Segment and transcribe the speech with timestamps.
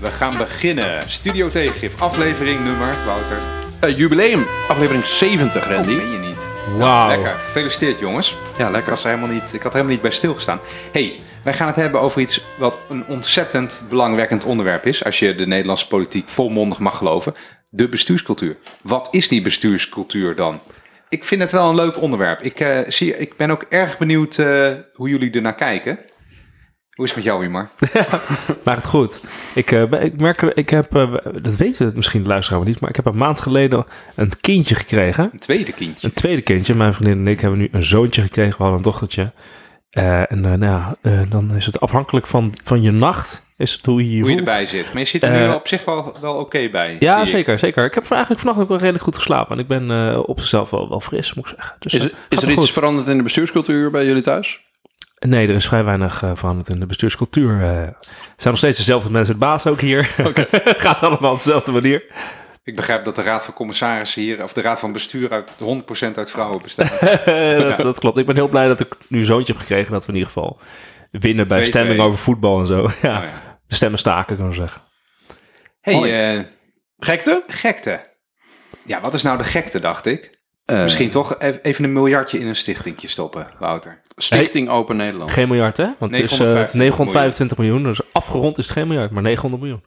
[0.00, 1.10] We gaan beginnen.
[1.10, 3.38] Studio Tegengif, aflevering nummer, Wouter.
[3.84, 5.90] Uh, jubileum, aflevering 70, Randy.
[5.90, 6.36] Oh, meen je niet.
[6.78, 7.08] Wauw.
[7.08, 8.36] Lekker, gefeliciteerd jongens.
[8.58, 8.90] Ja, Ik, lekker.
[8.90, 10.60] was er helemaal niet, ik had er helemaal niet bij stilgestaan.
[10.92, 15.04] hey, wij gaan het hebben over iets wat een ontzettend belangwekkend onderwerp is.
[15.04, 17.34] Als je de Nederlandse politiek volmondig mag geloven.
[17.70, 18.56] De bestuurscultuur.
[18.82, 20.60] Wat is die bestuurscultuur dan?
[21.08, 22.42] Ik vind het wel een leuk onderwerp.
[22.42, 25.98] Ik, eh, zie, ik ben ook erg benieuwd eh, hoe jullie ernaar kijken.
[26.98, 27.70] Hoe is het met jou, Imar?
[28.64, 29.20] Maar het goed.
[29.54, 32.80] Ik, ben- ik merk, ik heb, eh, dat weet je misschien de luisteraar maar niet,
[32.80, 35.30] maar ik heb een maand geleden een kindje gekregen.
[35.32, 36.06] Een tweede kindje.
[36.06, 36.74] Een tweede kindje.
[36.74, 38.50] Mijn vriendin en ik hebben nu een zoontje gekregen.
[38.52, 39.32] We hadden een dochtertje.
[39.90, 40.96] Eh, en nou ja,
[41.28, 44.36] dan is het afhankelijk van, van je nacht, is het hoe je je Hoe je
[44.36, 44.92] erbij zit.
[44.92, 46.96] Maar je zit er nu op zich wel, wel oké bij.
[47.00, 47.28] Ja, zie ik.
[47.30, 47.84] zeker, zeker.
[47.84, 49.56] Ik heb eigenlijk vannacht ook wel redelijk goed geslapen.
[49.56, 51.76] En ik ben op zichzelf wel, wel fris, moet ik zeggen.
[51.78, 52.70] Dus, Is, is er iets goed.
[52.70, 54.66] veranderd in de bestuurscultuur bij jullie thuis?
[55.18, 57.62] Nee, er is vrij weinig uh, veranderd in de bestuurscultuur.
[57.62, 57.68] eh.
[57.68, 57.92] zijn
[58.44, 60.04] nog steeds dezelfde mensen het baas ook hier.
[60.78, 62.04] Gaat allemaal op dezelfde manier.
[62.64, 65.50] Ik begrijp dat de raad van commissarissen hier, of de raad van bestuur uit
[66.12, 67.00] 100% uit vrouwen bestaat.
[67.60, 68.18] dat, dat klopt.
[68.18, 69.92] Ik ben heel blij dat ik nu zoontje heb gekregen.
[69.92, 70.60] Dat we in ieder geval
[71.10, 72.06] winnen bij Twee, stemming twee.
[72.06, 72.82] over voetbal en zo.
[73.02, 73.32] Ja, Nou ja.
[73.66, 74.80] De stemmen staken, kan ik zeggen.
[75.80, 76.44] Hey, eh,
[76.98, 77.44] Gekte?
[77.46, 78.00] gekte.
[78.84, 80.38] Ja, wat is nou de gekte, dacht ik?
[80.66, 84.00] Misschien toch e- even een miljardje in een stichtingje stoppen, Wouter.
[84.18, 85.30] Stichting Open Nederland.
[85.30, 85.88] Geen miljard, hè?
[85.98, 87.82] Want het is eh, 925 925 miljoen.
[87.82, 89.82] Dus afgerond is het geen miljard, maar 900 miljoen.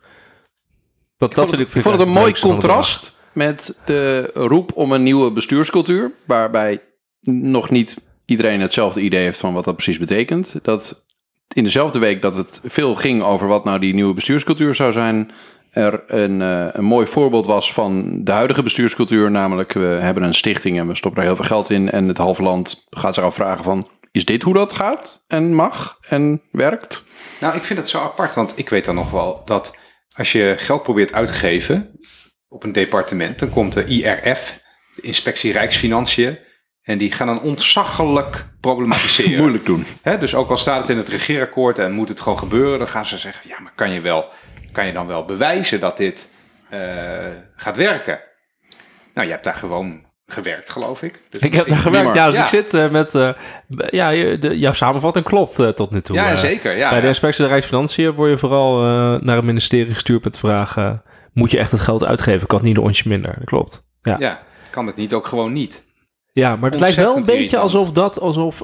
[1.18, 4.72] Dat, Ik dat vond, vind ik, ik vond het een mooi contrast met de roep
[4.76, 6.12] om een nieuwe bestuurscultuur.
[6.26, 6.82] Waarbij
[7.30, 10.54] nog niet iedereen hetzelfde idee heeft van wat dat precies betekent.
[10.62, 11.06] Dat
[11.54, 15.32] in dezelfde week dat het veel ging over wat nou die nieuwe bestuurscultuur zou zijn.
[15.72, 19.32] Er een, eh, een mooi voorbeeld was van de huidige bestuurscultuur.
[19.32, 21.92] Namelijk, we hebben een stichting en we stoppen er heel veel geld in.
[21.92, 25.98] En het halve land gaat zich afvragen van, is dit hoe dat gaat en mag
[26.08, 27.06] en werkt?
[27.40, 29.78] Nou, ik vind het zo apart, want ik weet dan nog wel dat
[30.16, 32.00] als je geld probeert uit te geven
[32.48, 34.62] op een departement, dan komt de IRF,
[34.96, 36.40] de Inspectie Rijksfinanciën,
[36.82, 39.40] en die gaan dan ontzaglijk problematiseren.
[39.42, 39.86] Moeilijk doen.
[40.02, 42.88] Hè, dus ook al staat het in het regeerakkoord en moet het gewoon gebeuren, dan
[42.88, 44.30] gaan ze zeggen: ja, maar kan je, wel,
[44.72, 46.30] kan je dan wel bewijzen dat dit
[46.70, 48.20] eh, gaat werken?
[49.14, 51.22] Nou, je hebt daar gewoon gewerkt, geloof ik.
[51.30, 52.26] Dus Ik heb daar gewerkt, ja.
[52.28, 52.42] Dus Ja.
[52.42, 53.16] ik zit eh, met...
[53.16, 53.30] eh,
[53.90, 56.16] ja, je- de, jouw samenvatting klopt eh, tot nu toe.
[56.16, 56.78] Ja, zeker.
[56.78, 57.08] Ja, Bij de ja.
[57.08, 58.78] inspectie de Rijksfinanciën word je vooral
[59.22, 60.78] naar het ministerie gestuurd met de vraag...
[60.78, 60.92] eh,
[61.34, 62.42] moet je echt het geld uitgeven?
[62.42, 63.34] Ik had niet een onsje minder.
[63.38, 63.84] Dat klopt.
[64.02, 64.18] Ja, ja.
[64.28, 65.86] ja, kan het niet ook gewoon niet?
[66.34, 68.20] maar het lijkt wel een beetje alsof dat...
[68.20, 68.62] Alsof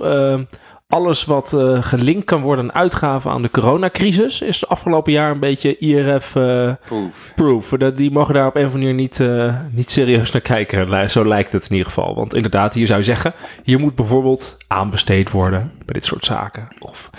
[0.88, 4.42] alles wat eh, gelinkt kan worden aan uitgaven aan de coronacrisis...
[4.42, 7.32] is de afgelopen jaar een beetje IRF-proof.
[7.36, 7.70] Proef.
[7.70, 11.10] die mogen daar op een of andere manier niet, eh, niet serieus naar kijken.
[11.10, 12.16] Zo lijkt het in ieder geval.
[12.16, 13.34] Want inderdaad, hier zou je zeggen...
[13.64, 16.68] hier moet bijvoorbeeld aanbesteed worden bij dit soort zaken.
[16.80, 17.10] Of...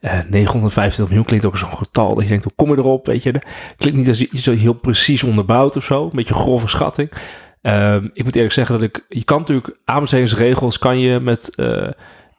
[0.00, 3.06] eh 925 miljoen klinkt ook zo'n getal dat je denkt, hoe kom je erop?
[3.06, 3.42] Weet je,
[3.76, 6.04] klinkt niet als iets zo heel precies onderbouwd of zo.
[6.04, 7.10] Een beetje grove schatting.
[7.62, 11.88] Ehm, ik moet eerlijk zeggen dat ik, je kan natuurlijk aanbestedingsregels kan je met eh,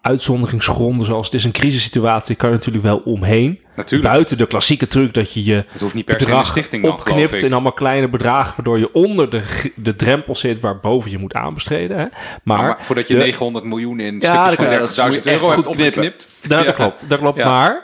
[0.02, 3.60] uitzonderingsgronden, zoals het is een crisissituatie, kan je natuurlijk wel omheen.
[3.76, 4.12] Natuurlijk.
[4.12, 6.92] Buiten de klassieke truc dat je je Het hoeft niet per se bedrag stichting dan,
[6.92, 11.34] opknipt in allemaal kleine bedragen, waardoor je onder de, de drempel zit waarboven je moet
[11.34, 11.98] aanbesteden.
[11.98, 12.06] Hè?
[12.44, 15.06] Maar, Maar, voordat je de- 900 miljoen in Ja, stukjes dat van kan- 30.000 dat
[15.06, 16.36] moet je echt euro hebt opgeknipt.
[16.42, 16.66] dat, Ja.
[16.66, 17.38] dat klopt, dat klopt.
[17.38, 17.50] Ja.
[17.50, 17.84] Maar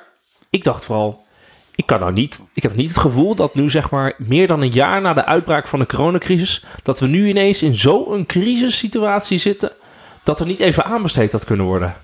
[0.49, 1.23] ik dacht vooral,
[1.75, 4.61] ik kan nou niet, ik heb niet het gevoel dat nu zeg maar meer dan
[4.61, 9.37] een jaar na de uitbraak van de coronacrisis, dat we nu ineens in zo'n crisissituatie
[9.37, 9.71] zitten,
[10.25, 11.95] dat er niet even aanbesteed had kunnen worden.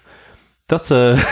[0.66, 1.24] Dat, eh,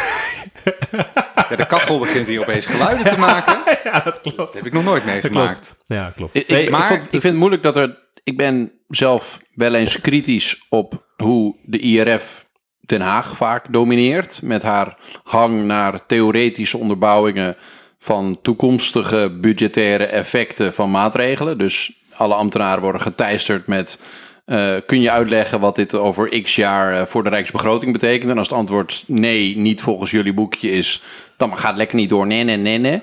[1.50, 3.61] Ja, de kachel begint hier opeens geluiden te maken.
[3.66, 4.53] Dat ja, dat klopt.
[4.53, 5.75] heb ik nog nooit meegemaakt.
[5.88, 6.35] Ja, klopt.
[6.35, 8.07] Ik, ik- Nee, ik, maar vond- ik vind het moeilijk dat er.
[8.23, 12.45] Ik ben zelf wel eens kritisch op hoe de IRF
[12.79, 14.41] Den Haag vaak domineert.
[14.44, 17.56] Met haar hang naar theoretische onderbouwingen
[18.00, 21.57] van toekomstige budgettaire effecten van maatregelen.
[21.57, 24.01] Dus alle ambtenaren worden geteisterd met.
[24.50, 28.31] Eh, kun je uitleggen wat dit over x jaar eh, voor de Rijksbegroting betekent?
[28.31, 31.04] En als het antwoord nee, niet volgens jullie boekje is,
[31.38, 32.28] dan gaat het lekker niet door.
[32.28, 33.01] Nee, nee, nee, nee.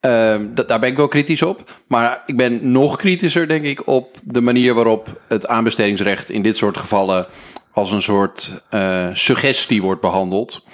[0.00, 1.72] Ehm, da- daar ben ik wel kritisch op.
[1.88, 6.56] Maar ik ben nog kritischer, denk ik, op de manier waarop het aanbestedingsrecht in dit
[6.56, 7.26] soort gevallen
[7.72, 10.64] als een soort eh, suggestie wordt behandeld.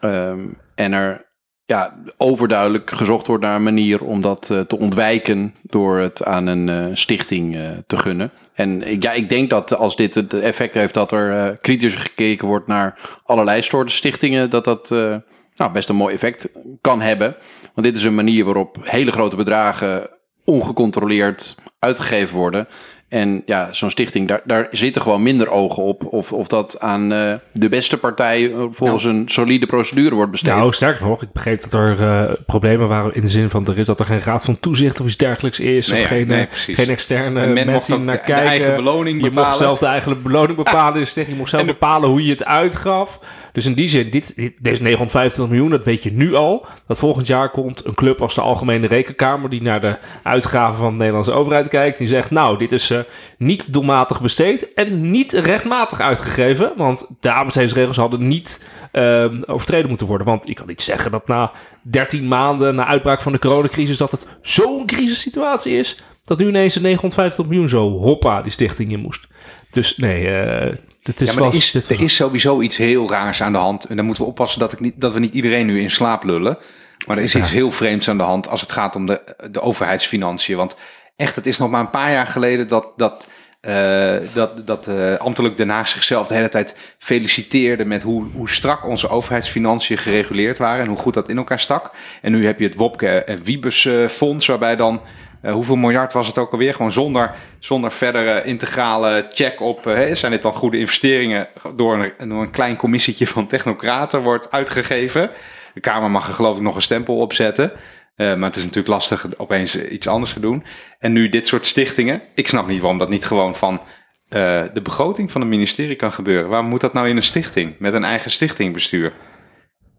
[0.00, 1.26] Ehm, en er
[1.66, 6.96] ja, overduidelijk gezocht wordt naar een manier om dat te ontwijken door het aan een
[6.96, 8.30] stichting te gunnen.
[8.54, 12.46] En ja, ik denk dat als dit het effect heeft dat er eh, kritischer gekeken
[12.46, 15.16] wordt naar allerlei soorten stichtingen, dat dat eh,
[15.54, 16.48] nou, best een mooi effect
[16.80, 17.36] kan hebben.
[17.74, 20.10] Want dit is een manier waarop hele grote bedragen
[20.44, 22.68] ongecontroleerd uitgegeven worden.
[23.14, 26.04] En ja, zo'n stichting, daar, daar zitten gewoon minder ogen op.
[26.04, 30.30] Of, of dat aan uh, de beste partij uh, volgens nou, een solide procedure wordt
[30.30, 30.54] besteed.
[30.54, 33.78] Nou, sterker nog, ik begreep dat er uh, problemen waren in de zin van er
[33.78, 35.88] is dat er geen raad van toezicht of iets dergelijks is.
[35.88, 38.44] Nee, of geen, nee, geen externe mensen die naar de, kijken.
[38.44, 39.48] De eigen beloning je bepalen.
[39.48, 40.94] mocht zelf de eigen beloning bepalen.
[40.94, 43.18] Dus je mocht zelf bepalen hoe je het uitgaf.
[43.54, 46.66] Dus in die zin, dit, deze 925 miljoen, dat weet je nu al.
[46.86, 50.90] Dat volgend jaar komt een club als de Algemene Rekenkamer, die naar de uitgaven van
[50.90, 51.98] de Nederlandse overheid kijkt.
[51.98, 52.98] Die zegt, nou, dit is uh,
[53.38, 56.72] niet doelmatig besteed en niet rechtmatig uitgegeven.
[56.76, 60.26] Want de aanbestedingsregels hadden niet uh, overtreden moeten worden.
[60.26, 61.52] Want je kan niet zeggen dat na
[61.82, 66.02] 13 maanden, na uitbraak van de coronacrisis, dat het zo'n crisissituatie is.
[66.24, 69.26] Dat nu ineens een 950 miljoen zo hoppa die stichting in moest.
[69.70, 70.74] Dus nee, uh,
[71.04, 73.84] dit is ja, maar er, is, er is sowieso iets heel raars aan de hand.
[73.84, 76.24] En dan moeten we oppassen dat, ik niet, dat we niet iedereen nu in slaap
[76.24, 76.58] lullen.
[77.06, 77.40] Maar er is ja.
[77.40, 80.56] iets heel vreemds aan de hand als het gaat om de, de overheidsfinanciën.
[80.56, 80.76] Want
[81.16, 83.28] echt, het is nog maar een paar jaar geleden dat, dat,
[83.62, 88.50] uh, dat, dat uh, ambtelijk Den Haag zichzelf de hele tijd feliciteerde met hoe, hoe
[88.50, 91.90] strak onze overheidsfinanciën gereguleerd waren en hoe goed dat in elkaar stak.
[92.22, 95.00] En nu heb je het Wopke en Wiebes uh, fonds, waarbij dan
[95.44, 96.74] uh, hoeveel miljard was het ook alweer?
[96.74, 99.86] Gewoon zonder, zonder verdere integrale check op.
[99.86, 101.48] Uh, zijn dit dan goede investeringen?
[101.76, 105.30] Door een, door een klein commissietje van technocraten wordt uitgegeven.
[105.74, 107.72] De Kamer mag er geloof ik nog een stempel op zetten.
[108.16, 110.64] Uh, maar het is natuurlijk lastig opeens iets anders te doen.
[110.98, 112.22] En nu dit soort stichtingen.
[112.34, 113.82] Ik snap niet waarom dat niet gewoon van
[114.28, 116.48] de begroting van het ministerie kan gebeuren.
[116.48, 117.74] Waarom moet dat nou in een stichting?
[117.78, 119.12] Met een eigen stichtingbestuur?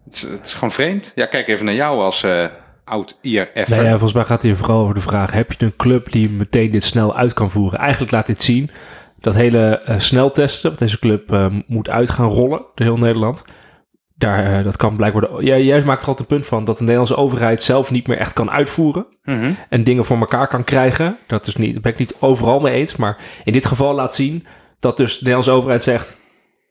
[0.05, 1.11] Het is, het is gewoon vreemd.
[1.15, 2.23] Ja, kijk even naar jou als
[2.85, 3.67] oud IRF.
[3.67, 6.29] Nee, ja, volgens mij gaat hier vooral over de vraag: heb je een club die
[6.29, 7.79] meteen dit snel uit kan voeren?
[7.79, 8.71] Eigenlijk laat dit zien
[9.19, 13.45] dat hele uh, sneltesten, wat deze club uh, moet uit gaan rollen, door heel Nederland.
[14.17, 15.21] Daar, uh, dat kan blijkbaar.
[15.21, 18.07] De, ja, jij maakt er altijd een punt van dat de Nederlandse overheid zelf niet
[18.07, 19.05] meer echt kan uitvoeren.
[19.23, 19.57] Mm -hmm.
[19.69, 21.17] En dingen voor elkaar kan krijgen.
[21.27, 22.95] Dat is niet, daar ben ik niet overal mee eens.
[22.95, 24.45] Maar in dit geval laat zien
[24.79, 26.17] dat dus de Nederlandse overheid zegt.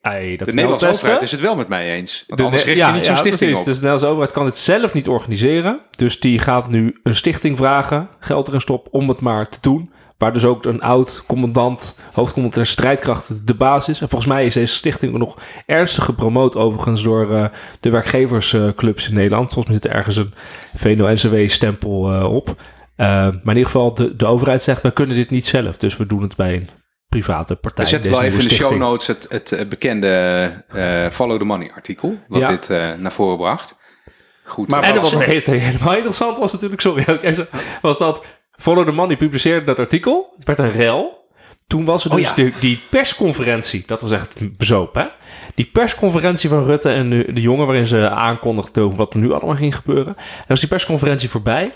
[0.09, 2.25] Hey, dat de Nederlandse overheid is het wel met mij eens.
[2.27, 3.59] Want de, anders richt je ja, niet zo'n ja, stichting precies.
[3.59, 3.65] op.
[3.65, 5.81] Dus de Nederlandse overheid kan het zelf niet organiseren.
[5.97, 9.91] Dus die gaat nu een stichting vragen, geld erin stop om het maar te doen.
[10.19, 14.01] Waar dus ook een oud commandant, hoofdcommandant der strijdkrachten de basis is.
[14.01, 17.47] En volgens mij is deze stichting nog ernstig gepromoot overigens door uh,
[17.81, 19.53] de werkgeversclubs in Nederland.
[19.53, 20.35] Volgens mij zit er ergens een
[20.75, 22.49] VNO-NCW-stempel uh, op.
[22.49, 22.57] Uh,
[22.97, 25.77] maar in ieder geval, de, de overheid zegt, wij kunnen dit niet zelf.
[25.77, 26.69] Dus we doen het bij een
[27.19, 27.85] private partij.
[27.85, 31.45] We zetten wel even in de show notes het, het, het bekende uh, Follow the
[31.45, 32.19] Money artikel.
[32.29, 32.49] Wat ja.
[32.49, 33.79] dit uh, naar voren bracht.
[34.45, 34.69] Goed.
[34.69, 37.21] Maar en dat was helemaal interessant was natuurlijk, sorry,
[37.83, 38.25] was dat
[38.57, 40.35] Follow the Money publiceerde dat artikel.
[40.37, 41.23] Het werd een rel.
[41.67, 42.45] Toen was er dus oh, ja.
[42.45, 43.83] de, die persconferentie.
[43.87, 45.05] Dat was echt bezoop, hè?
[45.55, 47.67] Die persconferentie van Rutte en de, de jongen...
[47.67, 50.15] waarin ze aankondigden wat er nu allemaal ging gebeuren.
[50.17, 51.75] En was die persconferentie voorbij.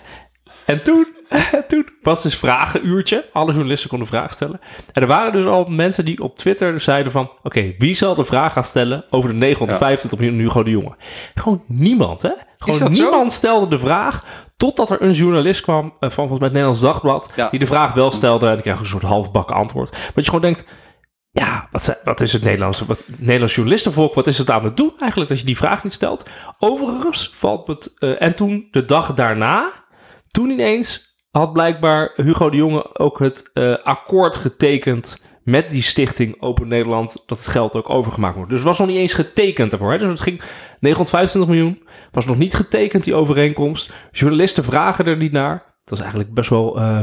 [0.65, 1.07] En toen,
[1.69, 3.25] toen was dus vragenuurtje.
[3.33, 4.61] Alle journalisten konden vragen stellen.
[4.93, 7.25] En er waren dus al mensen die op Twitter zeiden van...
[7.25, 10.97] Oké, okay, wie zal de vraag gaan stellen over de 950 miljoen Hugo de Jonge?
[11.35, 12.33] Gewoon niemand, hè?
[12.59, 13.37] Gewoon niemand zo?
[13.37, 14.25] stelde de vraag...
[14.57, 17.33] Totdat er een journalist kwam uh, van volgens mij het Nederlands Dagblad...
[17.37, 17.51] Ja.
[17.51, 19.91] die de vraag wel stelde en ik kreeg een soort halfbakken antwoord.
[19.91, 20.65] Maar je gewoon denkt...
[21.31, 24.93] Ja, wat, wat is het Nederlandse, wat, Nederlands journalistenvolk, wat is het aan het doen
[24.99, 26.31] eigenlijk dat je die vraag niet stelt?
[26.59, 27.95] Overigens valt het...
[27.99, 29.73] Uh, en toen de dag daarna...
[30.31, 31.08] Toen ineens
[31.39, 37.23] had blijkbaar Hugo de Jonge ook het uh, akkoord getekend met die stichting Open Nederland
[37.27, 38.51] dat het geld ook overgemaakt wordt.
[38.51, 39.93] Dus het was nog niet eens getekend daarvoor.
[39.93, 39.99] Hè?
[39.99, 40.41] Dus het ging
[40.81, 43.93] 925 miljoen, was nog niet getekend die overeenkomst.
[44.13, 45.65] Journalisten vragen er niet naar.
[45.85, 47.01] Dat is eigenlijk best wel, uh,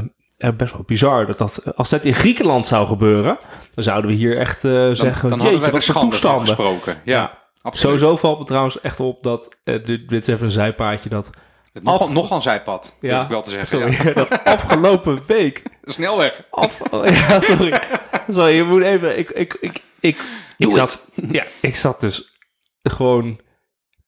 [0.58, 1.26] best wel bizar.
[1.26, 3.38] Dat dat, als dat in Griekenland zou gebeuren,
[3.76, 6.48] dan zouden we hier echt uh, dan, zeggen, dan jeetje, wij voor toestanden.
[6.48, 6.98] Gesproken.
[7.04, 7.72] Ja, ja.
[7.72, 11.30] Sowieso valt me trouwens echt op dat, dit, dit is even een zijpaadje, dat
[11.76, 12.44] het nog, Af...
[12.44, 13.68] zijpad, ja, durf ik wel te zeggen.
[13.68, 14.14] Sorry, ja.
[14.24, 15.64] dat afgelopen week.
[15.84, 16.44] Snelweg.
[16.50, 17.82] Af, ja, sorry.
[18.30, 19.18] sorry, je moet even...
[19.18, 20.18] Ik, ik, ik, ik,
[20.58, 22.40] ik, zat, ja, ik zat dus
[22.84, 23.40] gewoon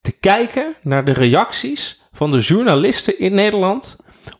[0.02, 3.96] te kijken naar de reacties van de journalisten in Nederland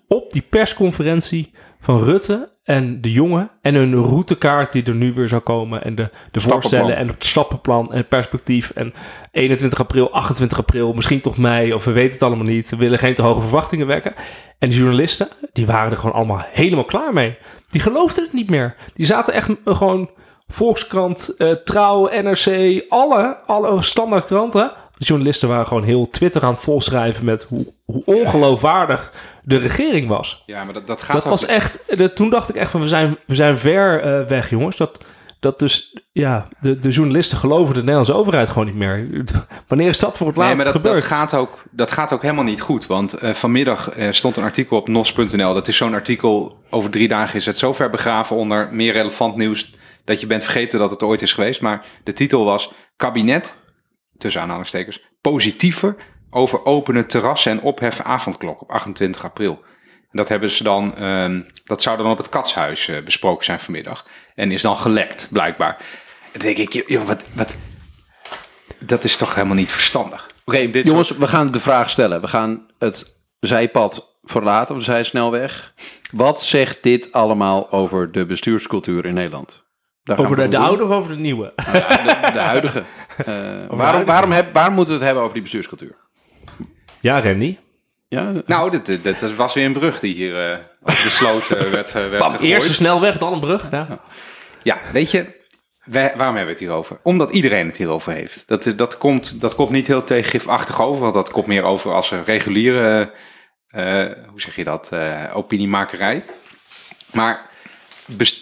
[0.08, 5.28] op die persconferentie van Rutte en de jongen en hun routekaart die er nu weer
[5.28, 8.94] zou komen en de, de voorstellen en het stappenplan en perspectief en
[9.32, 12.70] 21 april, 28 april, misschien toch mei of we weten het allemaal niet.
[12.70, 14.14] We willen geen te hoge verwachtingen wekken.
[14.60, 17.38] En de journalisten, die waren er gewoon allemaal helemaal klaar mee.
[17.70, 18.76] Die geloofden het niet meer.
[18.94, 20.10] Die zaten echt gewoon
[20.48, 24.72] Volkskrant, uh, Trouw, NRC, alle, alle standaard kranten.
[24.98, 29.12] De journalisten waren gewoon heel Twitter aan het volschrijven met hoe, hoe ongeloofwaardig
[29.44, 30.44] de regering was.
[30.46, 32.88] Ja, maar dat, dat gaat Dat was echt, de, toen dacht ik echt van we
[32.88, 34.78] zijn, we zijn ver uh, weg jongens.
[34.78, 35.04] Dat,
[35.40, 39.08] dat dus ja, de, de journalisten geloven de Nederlandse overheid gewoon niet meer.
[39.68, 41.02] Wanneer is dat voor het Nee, laatst maar dat, gebeurd?
[41.02, 42.88] dat, gaat ook, dat gaat ook helemaal niet goed.
[42.88, 45.54] Want eh, vanmiddag eh, stond een artikel op nos.nl.
[45.54, 49.36] Dat is zo'n artikel, over drie dagen is het zo ver begraven onder meer relevant
[49.36, 49.74] nieuws...
[50.04, 51.62] dat je bent vergeten dat het ooit is geweest.
[51.62, 53.56] Maar de titel was Kabinet,
[54.18, 55.96] tussen aanhalingstekens, positiever...
[56.30, 59.64] over openen terrassen en opheffen avondklok op 28 april.
[60.12, 63.60] En dat hebben ze dan, ehm, dat zou dan op het Katshuis eh, besproken zijn
[63.60, 64.06] vanmiddag.
[64.36, 65.78] En is dan gelekt, blijkbaar.
[66.24, 67.58] En dan denk ik, joh, wat, wat,
[68.80, 70.30] dat is toch helemaal niet verstandig.
[70.46, 72.22] Oké, Dit jongens, we gaan de vraag stellen.
[72.22, 75.74] We gaan het zijpad verlaten, of de zijsnelweg.
[76.12, 79.66] Wat zegt dit allemaal over de bestuurscultuur in Nederland?
[80.04, 81.54] Daar gaan over de, de oude of over de nieuwe?
[81.56, 82.84] Nou ja, de, de huidige.
[83.26, 83.26] Eh,
[83.68, 85.96] waarom, waarom, heb, moeten we het hebben over die bestuurscultuur?
[87.00, 87.58] Ja, Randy.
[88.08, 91.88] Ja, Nou, dit, dit, dit was weer een brug die hier eh sloot eh, werd,
[91.88, 92.42] eh, werd gegooid.
[92.42, 93.68] Eerst de snelweg, dan een brug.
[93.72, 94.00] Ja.
[94.64, 95.26] Ja, weet je,
[95.84, 97.00] wij- waarom hebben we het hierover?
[97.04, 98.48] Omdat iedereen het hierover heeft.
[98.48, 102.12] Dat, dat, komt, dat komt niet heel tegengifachtig over, want dat komt meer over als
[102.12, 103.14] een reguliere,
[103.68, 106.26] eh, hoe zeg je dat, eh, opiniemakerij.
[107.14, 107.50] Maar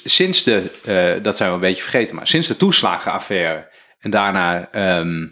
[0.04, 3.74] sinds de, eh, dat zijn we een beetje vergeten, maar sinds de toeslagenaffaire
[4.06, 5.28] en daarna ehm,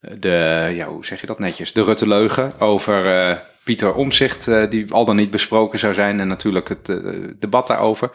[0.00, 5.04] de, ja, hoe zeg je dat netjes, de Rutte-leugen over eh, Pieter Omzicht, die al
[5.04, 6.96] dan niet besproken zou zijn en natuurlijk het eh,
[7.38, 8.10] debat daarover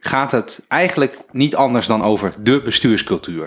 [0.00, 3.42] gaat het eigenlijk niet anders dan over de bestuurscultuur.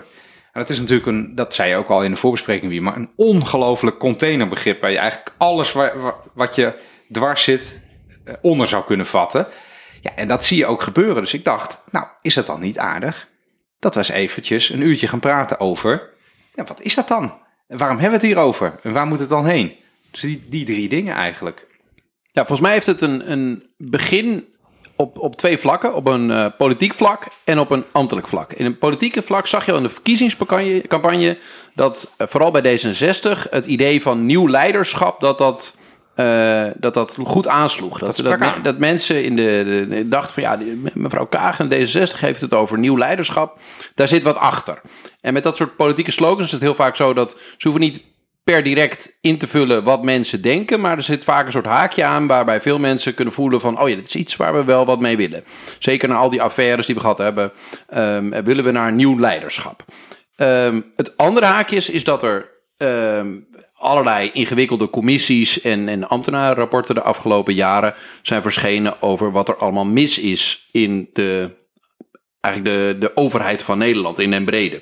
[0.53, 2.95] En dat is natuurlijk een, dat zei je ook al in de voorbespreking weer, maar
[2.95, 6.73] een ongelooflijk containerbegrip waar je eigenlijk alles wa- wa- wat je
[7.11, 7.81] dwars zit
[8.23, 9.47] eh, onder zou kunnen vatten.
[10.01, 11.21] Ja, en dat zie je ook gebeuren.
[11.21, 13.27] Dus ik dacht, nou, is het dan niet aardig
[13.79, 16.09] dat eens eventjes een uurtje gaan praten over,
[16.53, 17.33] ja, wat is dat dan?
[17.67, 18.79] En waarom hebben we het hier over?
[18.83, 19.75] En waar moet het dan heen?
[20.11, 21.65] Dus die, die drie dingen eigenlijk.
[22.31, 24.45] Ja, volgens mij heeft het een, een begin
[24.97, 25.95] op, op twee vlakken.
[25.95, 28.53] Op een eh, politiek vlak en op een ambtelijk vlak.
[28.53, 31.37] In een politieke vlak zag je al in de verkiezingscampagne campagne
[31.75, 35.75] dat eh, vooral bij D66 het idee van nieuw leiderschap, dat dat,
[36.17, 37.99] eh, dat, dat goed aansloeg.
[37.99, 38.63] Dat, dat, aan.
[38.63, 42.79] dat mensen in de, de, dachten van ja, die- mevrouw Kagen, D66 heeft het over
[42.79, 43.59] nieuw leiderschap.
[43.95, 44.81] Daar zit wat achter.
[45.21, 48.01] En met dat soort politieke slogans is het heel vaak zo dat ze hoeven niet
[48.43, 50.79] per direct in te vullen wat mensen denken.
[50.79, 53.81] Maar er zit vaak een soort haakje aan waarbij veel mensen kunnen voelen van...
[53.81, 55.43] oh ja, dit is iets waar we wel wat mee willen.
[55.79, 57.51] Zeker na al die affaires die we gehad hebben,
[57.87, 59.85] ehm, willen we naar nieuw leiderschap.
[60.35, 63.27] Ehm, het andere haakje is, is dat er ehm,
[63.77, 69.85] allerlei ingewikkelde commissies en, en ambtenarenrapporten de afgelopen jaren zijn verschenen over wat er allemaal
[69.85, 71.55] mis is in de,
[72.41, 74.81] eigenlijk de, de overheid van Nederland in den brede.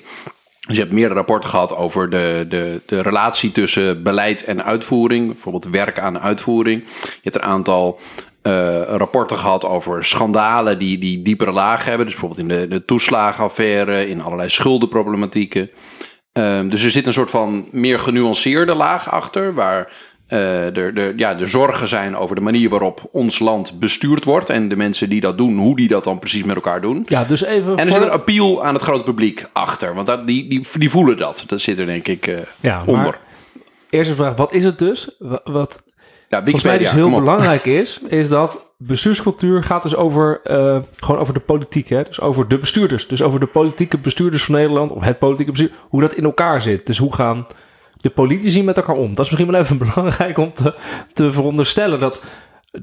[0.66, 5.26] Dus je hebt meerdere rapporten gehad over de, de, de relatie tussen beleid en uitvoering.
[5.26, 6.84] Bijvoorbeeld werk aan uitvoering.
[7.02, 8.00] Je hebt een aantal
[8.42, 12.06] eh, rapporten gehad over schandalen die, die diepere lagen hebben.
[12.06, 15.70] Dus bijvoorbeeld in de, de toeslagenaffaire, in allerlei schuldenproblematieken.
[16.36, 19.88] Ehm, dus er zit een soort van meer genuanceerde laag achter, waar
[20.26, 24.50] eh, er, er, ja, er zorgen zijn over de manier waarop ons land bestuurd wordt
[24.50, 27.02] en de mensen die dat doen, hoe die dat dan precies met elkaar doen.
[27.08, 30.06] Ja, dus even En er voor- zit een appeal aan het grote publiek achter, want
[30.06, 31.44] dat, die, die, die voelen dat.
[31.46, 33.18] Dat zit er denk ik eh, Ja, maar- onder.
[33.90, 35.10] Eerste vraag, wat is het dus?
[35.18, 35.82] Wa- Wat
[36.28, 41.20] Ja, volgens mij dus heel belangrijk is, is dat bestuurscultuur gaat dus over, eh, gewoon
[41.20, 42.02] over de politiek, hè?
[42.02, 43.08] dus over de bestuurders.
[43.08, 46.60] Dus over de politieke bestuurders van Nederland, of het politieke bestuur, hoe dat in elkaar
[46.60, 46.86] zit.
[46.86, 47.46] Dus hoe gaan
[47.96, 49.14] de politici met elkaar om?
[49.14, 50.74] Dat is misschien wel even belangrijk om te,
[51.12, 52.00] te veronderstellen.
[52.00, 52.24] Dat,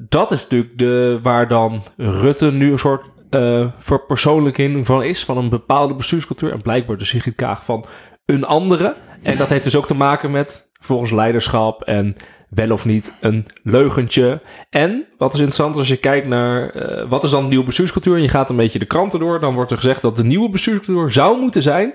[0.00, 5.36] dat is natuurlijk de, waar dan Rutte nu een soort eh verpersoonlijking van is, van
[5.36, 6.52] een bepaalde bestuurscultuur.
[6.52, 7.84] En blijkbaar de Sigrid Kaag van
[8.26, 8.96] een andere.
[9.22, 12.16] En dat heeft dus ook te maken met volgens leiderschap en
[12.54, 14.40] wel of niet een leugentje.
[14.70, 18.14] En wat is interessant als je kijkt naar eh, wat is dan de nieuwe bestuurscultuur
[18.16, 20.48] en je gaat een beetje de kranten door, dan wordt er gezegd dat de nieuwe
[20.50, 21.92] bestuurscultuur zou moeten zijn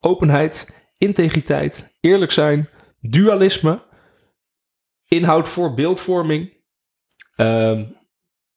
[0.00, 2.68] openheid, integriteit, eerlijk zijn,
[3.00, 3.82] dualisme,
[5.06, 6.52] inhoud voor beeldvorming,
[7.36, 7.84] ehm,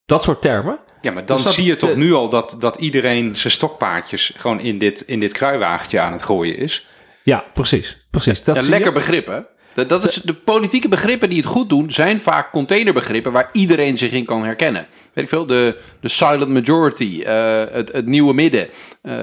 [0.06, 0.80] dat soort termen.
[1.02, 4.34] Ja, maar dan Dus zie je toch de- nu al dat, dat iedereen zijn stokpaardjes
[4.38, 6.88] gewoon in dit, in dit kruiwagentje aan het gooien is.
[7.24, 8.08] Ja, precies.
[8.12, 8.44] precies.
[8.44, 9.40] Dat Ja, lekker begrip, hè?
[9.74, 13.98] Dat, dat is, de politieke begrippen die het goed doen, zijn vaak containerbegrippen waar iedereen
[13.98, 14.88] zich in kan herkennen.
[15.14, 18.68] Weet ik veel, de, de silent majority, eh, het, het nieuwe midden.
[19.02, 19.14] Eh,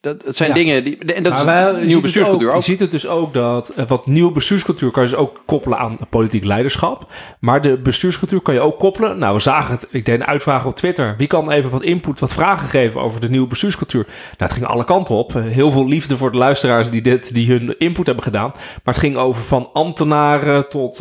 [0.00, 0.54] dat, zijn Ja.
[0.54, 0.98] dingen die.
[0.98, 2.54] En dat is wij- je nieuwe ziet het bestuurscultuur ook.
[2.54, 2.60] ook.
[2.60, 5.78] Je ziet het dus ook dat eh, wat nieuwe bestuurscultuur kan je dus ook koppelen
[5.78, 7.06] aan politiek leiderschap.
[7.40, 9.18] Maar de bestuurscultuur kan je ook koppelen.
[9.18, 9.86] Nou, we zagen het.
[9.90, 11.14] Ik deed een uitvraag op Twitter.
[11.18, 14.04] Wie kan even wat input, wat vragen geven over de nieuwe bestuurscultuur?
[14.06, 15.32] Nou, het ging alle kanten op.
[15.34, 18.50] Heel veel liefde voor de luisteraars die, dit, die hun input hebben gedaan.
[18.54, 20.98] Maar het ging over van ambtenaren tot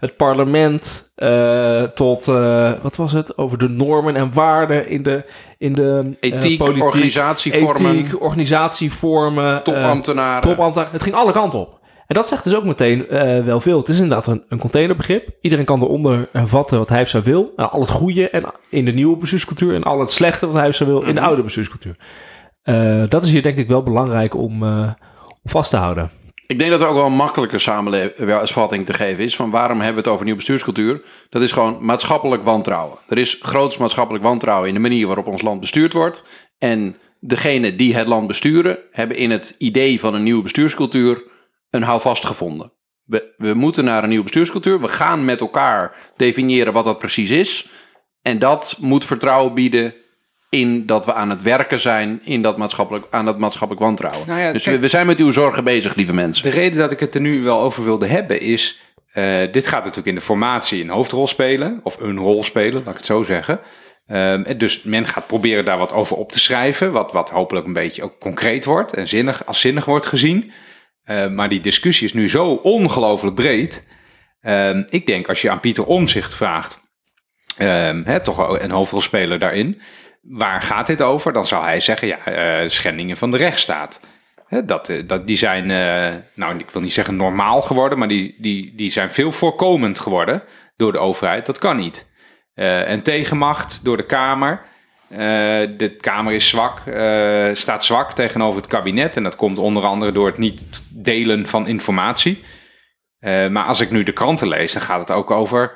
[0.00, 1.09] het parlement.
[1.20, 5.24] Eh, tot, eh, wat was het, over de normen en waarden in de,
[5.58, 10.42] in de eh, Ethiek, politiek, organisatievormen, ethiek, organisatievormen, topambtenaren.
[10.42, 10.92] topambtenaren.
[10.92, 11.78] Het ging alle kanten op.
[12.06, 13.06] En dat zegt dus ook meteen
[13.44, 13.78] wel veel.
[13.78, 15.28] Het is inderdaad een, een containerbegrip.
[15.40, 17.52] Iedereen kan eronder vatten wat hij of zij wil.
[17.56, 20.68] Nou, al het goede en in de nieuwe bestuurscultuur en al het slechte wat hij
[20.68, 21.24] of zij wil in de Mhm.
[21.24, 21.96] oude bestuurscultuur.
[23.08, 24.96] Dat is hier denk ik wel belangrijk om, om
[25.44, 26.10] vast te houden.
[26.50, 29.94] Ik denk dat er ook wel een makkelijke samenvatting te geven is van waarom hebben
[29.94, 31.02] we het over nieuwe bestuurscultuur.
[31.28, 32.98] Dat is gewoon maatschappelijk wantrouwen.
[33.08, 36.24] Er is groots maatschappelijk wantrouwen in de manier waarop ons land bestuurd wordt.
[36.58, 41.22] En degenen die het land besturen hebben in het idee van een nieuwe bestuurscultuur
[41.70, 42.72] een houvast gevonden.
[43.04, 44.80] We, we moeten naar een nieuwe bestuurscultuur.
[44.80, 47.70] We gaan met elkaar definiëren wat dat precies is.
[48.22, 49.94] En dat moet vertrouwen bieden
[50.50, 54.28] in dat we aan het werken zijn in dat maatschappelijk, aan dat maatschappelijk wantrouwen.
[54.28, 56.42] Nou ja, dus kijk- we, we zijn met uw zorgen bezig, lieve mensen.
[56.42, 58.78] De reden dat ik het er nu wel over wilde hebben is...
[59.12, 61.80] eh, dit gaat natuurlijk in de formatie een hoofdrol spelen.
[61.82, 63.60] Of een rol spelen, laat ik het zo zeggen.
[64.06, 66.92] Ehm, dus men gaat proberen daar wat over op te schrijven.
[66.92, 68.92] Wat, wat hopelijk een beetje ook concreet wordt.
[68.94, 70.52] En zinnig, als zinnig wordt gezien.
[71.02, 73.88] Eh, maar die discussie is nu zo ongelooflijk breed.
[74.40, 76.80] Ehm, ik denk als je aan Pieter Omzicht vraagt...
[77.56, 79.80] ehm, hè, toch een hoofdrolspeler daarin...
[80.20, 81.32] Waar gaat dit over?
[81.32, 84.00] Dan zou hij zeggen, ja, eh, schendingen van de rechtsstaat.
[84.64, 88.36] Dat, eh, dat, die zijn, eh, nou, ik wil niet zeggen normaal geworden, maar die,
[88.38, 90.42] die, die zijn veel voorkomend geworden
[90.76, 91.46] door de overheid.
[91.46, 92.10] Dat kan niet.
[92.54, 94.68] Eh, en tegenmacht door de Kamer.
[95.76, 96.78] De Kamer is zwak,
[97.56, 99.16] staat zwak tegenover het kabinet.
[99.16, 102.44] En dat komt onder andere door het niet delen van informatie.
[103.20, 105.72] Maar als ik nu de kranten lees, dan gaat het ook over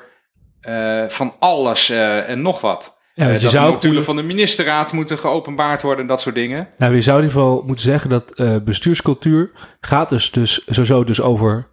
[1.07, 2.94] van alles en nog wat.
[3.15, 6.21] Ja, Eh, je dat de zou, notulen van de ministerraad moeten geopenbaard worden en dat
[6.21, 6.67] soort dingen.
[6.77, 11.03] nou, je zou in ieder geval moeten zeggen dat eh, bestuurscultuur gaat dus, dus sowieso
[11.03, 11.67] dus over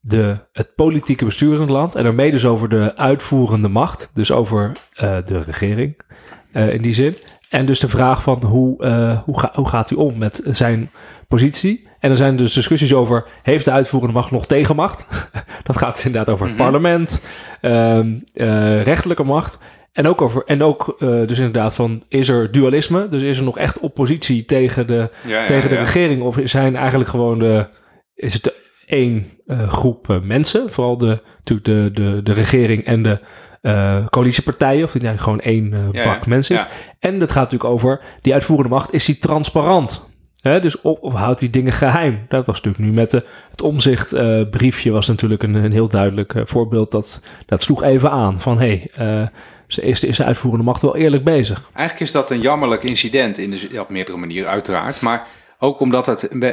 [0.00, 1.94] de, het politieke bestuur in het land.
[1.94, 4.10] En daarmee dus over de uitvoerende macht.
[4.14, 5.98] Dus over eh, de regering
[6.52, 7.16] in die zin.
[7.48, 8.86] En dus de vraag van hoe,
[9.24, 10.90] hoe, ga, hoe gaat hij om met zijn
[11.28, 11.88] positie?
[12.00, 15.06] En er zijn dus discussies over, heeft de uitvoerende macht nog tegenmacht?
[15.62, 16.64] Dat gaat dus inderdaad over het Mhm.
[16.64, 17.22] parlement,
[17.60, 19.58] ehm, eh, rechtelijke macht.
[19.92, 23.08] En ook, over, en ook eh, dus inderdaad van, is er dualisme?
[23.08, 26.22] Dus is er nog echt oppositie tegen de, Ja, tegen de regering?
[26.22, 27.66] Of zijn eigenlijk gewoon de,
[28.14, 28.54] is het de
[28.86, 30.72] één eh, groep eh, mensen?
[30.72, 33.18] Vooral de, natuurlijk de, de, de regering en de
[34.10, 34.84] coalitiepartijen.
[34.84, 36.28] Of die eigenlijk gewoon één Ja, bak ja.
[36.28, 36.60] mensen is.
[36.60, 36.68] Ja.
[36.98, 38.92] En dat gaat natuurlijk over die uitvoerende macht.
[38.92, 40.08] Is die transparant?
[40.40, 42.24] Hè, dus of, of houdt die dingen geheim?
[42.28, 46.90] Dat was natuurlijk nu met de, het omzichtbriefje was natuurlijk een, een heel duidelijk voorbeeld.
[46.90, 49.30] Dat, dat sloeg even aan van hé, hey,
[49.72, 51.70] ze is, de- is de uitvoerende macht wel eerlijk bezig?
[51.74, 55.00] Eigenlijk is dat een jammerlijk incident in de, op meerdere manieren uiteraard.
[55.00, 55.26] Maar
[55.58, 56.48] ook omdat het eh,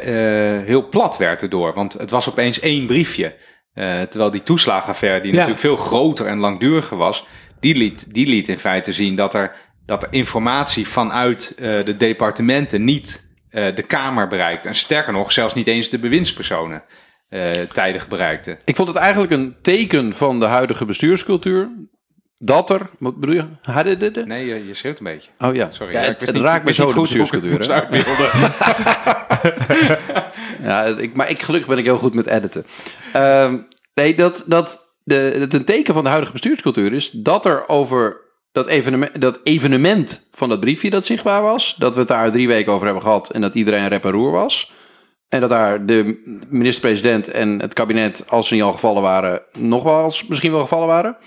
[0.65, 1.73] heel plat werd erdoor.
[1.73, 3.35] Want het was opeens één briefje.
[3.73, 5.37] Eh, terwijl die toeslagenaffaire, die Ja.
[5.37, 7.25] natuurlijk veel groter en langduriger was...
[7.59, 11.97] Die liet, die liet in feite zien dat er, dat er informatie vanuit eh, de
[11.97, 14.65] departementen niet eh, de Kamer bereikt.
[14.65, 16.83] En sterker nog, zelfs niet eens de bewindspersonen
[17.29, 17.41] eh,
[17.73, 18.57] tijdig bereikte.
[18.65, 21.69] Ik vond het eigenlijk een teken van de huidige bestuurscultuur.
[22.39, 23.45] Dat er, wat bedoel je?
[23.61, 25.29] Hadden Nee, je, je schreeuwt een beetje.
[25.39, 28.29] Oh ja, Sorry, Ja, ja, ik het, het niet- raakt me zo goed uitbeelden.
[30.63, 32.65] Ja, ik, maar ik, gelukkig ben ik heel goed met editen.
[33.13, 33.57] Ehm,
[33.93, 38.21] nee, dat, dat de, het een teken van de huidige bestuurscultuur is dat er over
[38.51, 42.47] dat evenement, dat evenement van dat briefje dat zichtbaar was, dat we het daar drie
[42.47, 44.73] weken over hebben gehad en dat iedereen rep en roer was.
[45.29, 49.83] En dat daar de minister-president en het kabinet, als ze niet al gevallen waren, nog
[49.83, 51.17] wel eens misschien wel gevallen waren.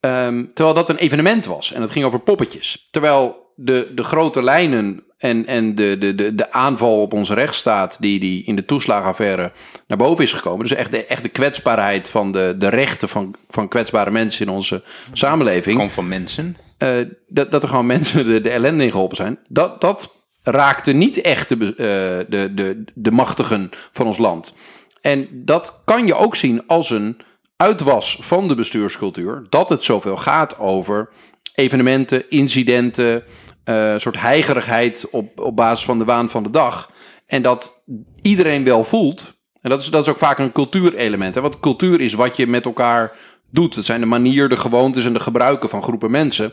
[0.00, 2.88] Ehm, terwijl dat een evenement was en het ging over poppetjes.
[2.90, 7.96] Terwijl de, de grote lijnen en, en de, de, de, de aanval op onze rechtsstaat,
[8.00, 9.52] die, die in de toeslagenaffaire
[9.86, 10.66] naar boven is gekomen.
[10.68, 14.52] Dus echt de, echt de kwetsbaarheid van de, de rechten van, van kwetsbare mensen in
[14.52, 14.82] onze
[15.12, 15.74] samenleving.
[15.74, 16.56] Gewoon van mensen.
[16.78, 16.90] eh,
[17.28, 19.38] dat, dat er gewoon mensen de, de ellende in geholpen zijn.
[19.48, 24.54] Dat, dat raakte niet echt de, eh, de, de, de machtigen van ons land.
[25.00, 27.20] En dat kan je ook zien als een
[27.60, 29.46] uitwas van de bestuurscultuur.
[29.48, 31.08] Dat het zoveel gaat over
[31.54, 33.24] evenementen, incidenten,
[33.64, 36.90] een soort heigerigheid op, op basis van de waan van de dag.
[37.26, 37.82] En dat
[38.20, 39.40] iedereen wel voelt.
[39.60, 41.34] En dat is, dat is ook vaak een cultuurelement.
[41.34, 41.40] Hè?
[41.40, 43.12] Want cultuur is wat je met elkaar
[43.50, 43.74] doet.
[43.74, 46.52] Het zijn de manier, de gewoontes en de gebruiken van groepen mensen.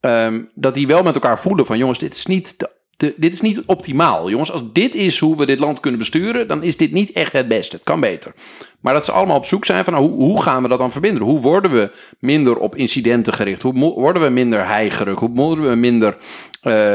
[0.00, 3.40] Ehm, dat die wel met elkaar voelen van jongens, dit is niet, de, dit is
[3.40, 4.30] niet optimaal.
[4.30, 7.32] Jongens, als dit is hoe we dit land kunnen besturen, dan is dit niet echt
[7.32, 7.76] het beste.
[7.76, 8.32] Het kan beter.
[8.80, 10.92] Maar dat ze allemaal op zoek zijn van nou, hoe, hoe gaan we dat dan
[10.92, 11.22] verbinden?
[11.22, 13.62] Hoe worden we minder op incidenten gericht?
[13.62, 15.18] Hoe worden we minder heigerig?
[15.18, 16.16] Hoe worden we minder...
[16.62, 16.94] eh,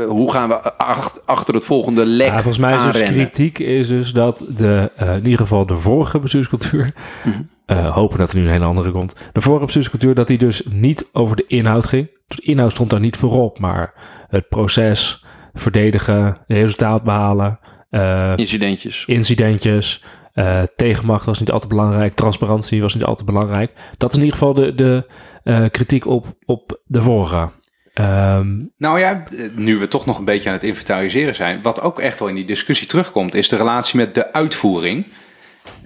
[0.00, 3.58] eh, hoe gaan we acht- achter het volgende lek Ja, volgens mij is dus kritiek
[3.58, 6.90] is dus dat de, eh, in ieder geval de vorige bestuurscultuur,
[7.24, 7.82] Mhm.
[7.90, 11.06] hopen dat er nu een hele andere komt, de vorige bestuurscultuur, dat die dus niet
[11.12, 12.10] over de inhoud ging.
[12.26, 13.92] De inhoud stond daar niet voorop, maar
[14.28, 17.58] het proces, verdedigen, resultaat behalen,
[17.90, 19.04] eh, Incidentjes.
[19.06, 23.72] incidentjes, eh, tegenmacht was niet altijd belangrijk, transparantie was niet altijd belangrijk.
[23.98, 25.06] Dat is in ieder geval de, de
[25.44, 27.50] eh, kritiek op, op de vorige.
[27.94, 32.00] Ehm, Nou ja, nu we toch nog een beetje aan het inventariseren zijn, wat ook
[32.00, 35.06] echt wel in die discussie terugkomt, is de relatie met de uitvoering.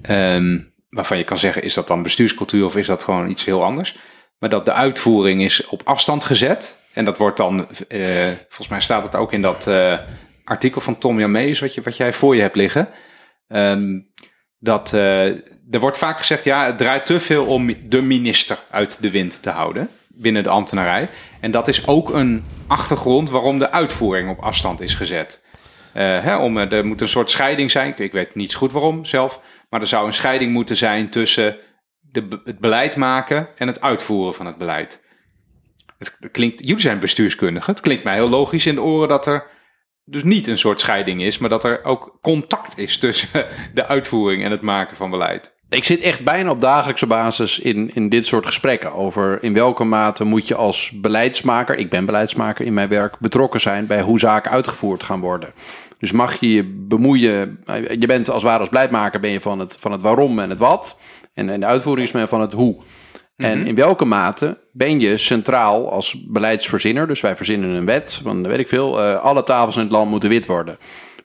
[0.03, 0.59] Ehm,
[0.91, 3.97] waarvan je kan zeggen, is dat dan bestuurscultuur of is dat gewoon iets heel anders?
[4.39, 6.83] Maar dat de uitvoering is op afstand gezet.
[6.95, 9.99] En dat wordt dan, eh, volgens mij staat het ook in dat eh,
[10.45, 12.89] artikel van Tom Jamees, wat, je, wat jij voor je hebt liggen.
[13.49, 14.01] Ehm,
[14.59, 15.27] dat eh,
[15.71, 19.43] er wordt vaak gezegd, ja, het draait te veel om de minister uit de wind
[19.43, 21.09] te houden binnen de ambtenarij.
[21.41, 25.43] En dat is ook een achtergrond waarom de uitvoering op afstand is gezet.
[25.93, 27.95] Hè, om, er moet een soort scheiding zijn.
[27.97, 29.41] Ik- weet niet goed waarom zelf.
[29.71, 31.57] Maar er zou een scheiding moeten zijn tussen
[32.01, 35.04] de, het beleid maken en het uitvoeren van het beleid.
[36.21, 37.73] Het klinkt, jullie zijn bestuurskundigen.
[37.73, 39.47] Het klinkt mij heel logisch in de oren dat er
[40.05, 43.29] dus niet een soort scheiding is, maar dat er ook contact is tussen
[43.75, 45.53] de uitvoering en het maken van beleid.
[45.69, 49.85] Ik zit echt bijna op dagelijkse basis in, in dit soort gesprekken over in welke
[49.85, 54.19] mate moet je als beleidsmaker, ik ben beleidsmaker in mijn werk, betrokken zijn bij hoe
[54.19, 55.53] zaken uitgevoerd gaan worden.
[55.99, 57.65] Dus mag je je bemoeien,
[57.99, 60.59] je bent als ware als beleidmaker ben je van het, van het waarom en het
[60.59, 60.99] wat.
[61.35, 62.83] En, en de uitvoering is men van het hoe.
[63.37, 68.47] En in welke mate ben je centraal als beleidsverzinner, dus wij verzinnen een wet, van
[68.49, 70.79] weet ik veel, eh, alle tafels in het land moeten wit worden.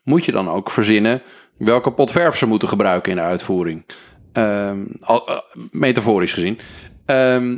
[0.04, 1.22] Moet je dan ook verzinnen
[1.58, 3.86] welke pot verf ze moeten gebruiken in de uitvoering?
[4.34, 5.38] Ehm, al, eh,
[5.72, 6.60] metaforisch gezien.
[7.06, 7.58] Ehm,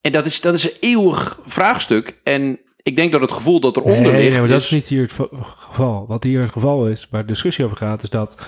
[0.00, 2.20] en dat is, dat is een eeuwig vraagstuk.
[2.24, 4.30] En ik denk dat het gevoel dat eronder Nee, ligt.
[4.30, 6.04] nee, maar dat is- niet hier het va- geval.
[6.08, 8.46] Wat hier het geval is, waar de discussie over gaat, is dat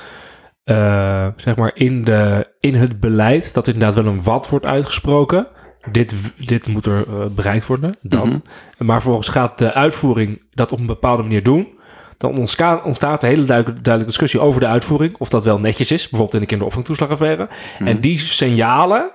[0.64, 5.46] eh, zeg maar in, de, in het beleid dat inderdaad wel een wat wordt uitgesproken.
[5.92, 6.14] Dit,
[6.46, 7.96] dit moet er eh, bereikt worden.
[8.03, 8.24] Dat.
[8.24, 8.38] Mhm.
[8.79, 11.68] Maar vervolgens gaat de uitvoering dat op een bepaalde manier doen.
[12.18, 12.38] Dan
[12.85, 15.16] ontstaat een hele duidelijke, duidelijke discussie over de uitvoering.
[15.18, 16.00] Of dat wel netjes is.
[16.00, 17.48] Bijvoorbeeld in de kinderopvangtoeslagaffaire.
[17.79, 19.11] En die signalen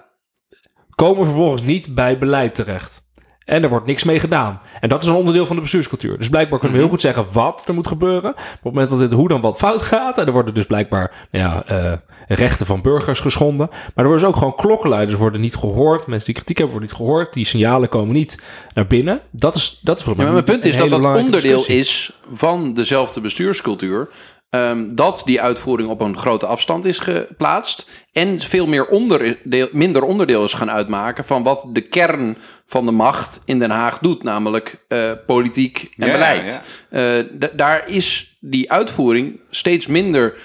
[0.96, 3.09] komen vervolgens niet bij beleid terecht.
[3.50, 4.60] En er wordt niks mee gedaan.
[4.80, 6.18] En dat is een onderdeel van de bestuurscultuur.
[6.18, 8.30] Dus blijkbaar kunnen we heel goed zeggen wat er moet gebeuren.
[8.32, 10.18] Op het moment dat dit hoe dan wat fout gaat.
[10.18, 11.94] En er worden dus blijkbaar nou ja, eh,
[12.28, 13.68] rechten van burgers geschonden.
[13.70, 16.08] Maar er worden dus ook gewoon klokkenluiders worden niet gehoord.
[16.08, 17.34] Mensen die kritiek hebben worden niet gehoord.
[17.34, 18.42] Die signalen komen niet
[18.74, 19.22] naar binnen.
[19.32, 21.76] Dat is, dat is voor Ja, mij maar mijn punt is dat dat onderdeel discussie.
[21.78, 24.10] is van dezelfde bestuurscultuur.
[24.50, 27.88] Ehm, dat die uitvoering op een grote afstand is geplaatst.
[28.12, 32.92] En veel meer onderdeel, minder onderdeel is gaan uitmaken van wat de kern van de
[32.92, 34.24] macht in Den Haag doet.
[34.24, 36.62] Namelijk eh, politiek en Ja, beleid.
[36.90, 40.36] Eh, daar is die uitvoering steeds minder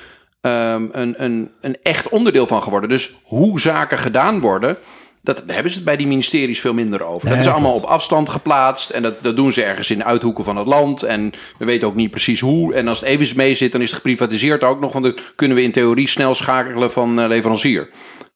[0.40, 2.88] ehm, een, een, een echt onderdeel van geworden.
[2.88, 4.76] Dus hoe zaken gedaan worden,
[5.24, 7.28] dat, daar hebben ze het bij die ministeries veel minder over.
[7.28, 10.44] dat Nee, is allemaal op afstand geplaatst en dat, dat doen ze ergens in uithoeken
[10.44, 11.02] van het land.
[11.02, 12.74] En we weten ook niet precies hoe.
[12.74, 14.92] En als het even mee zit, dan is het geprivatiseerd ook nog.
[14.92, 17.88] Want dan kunnen we in theorie snel schakelen van eh, leverancier.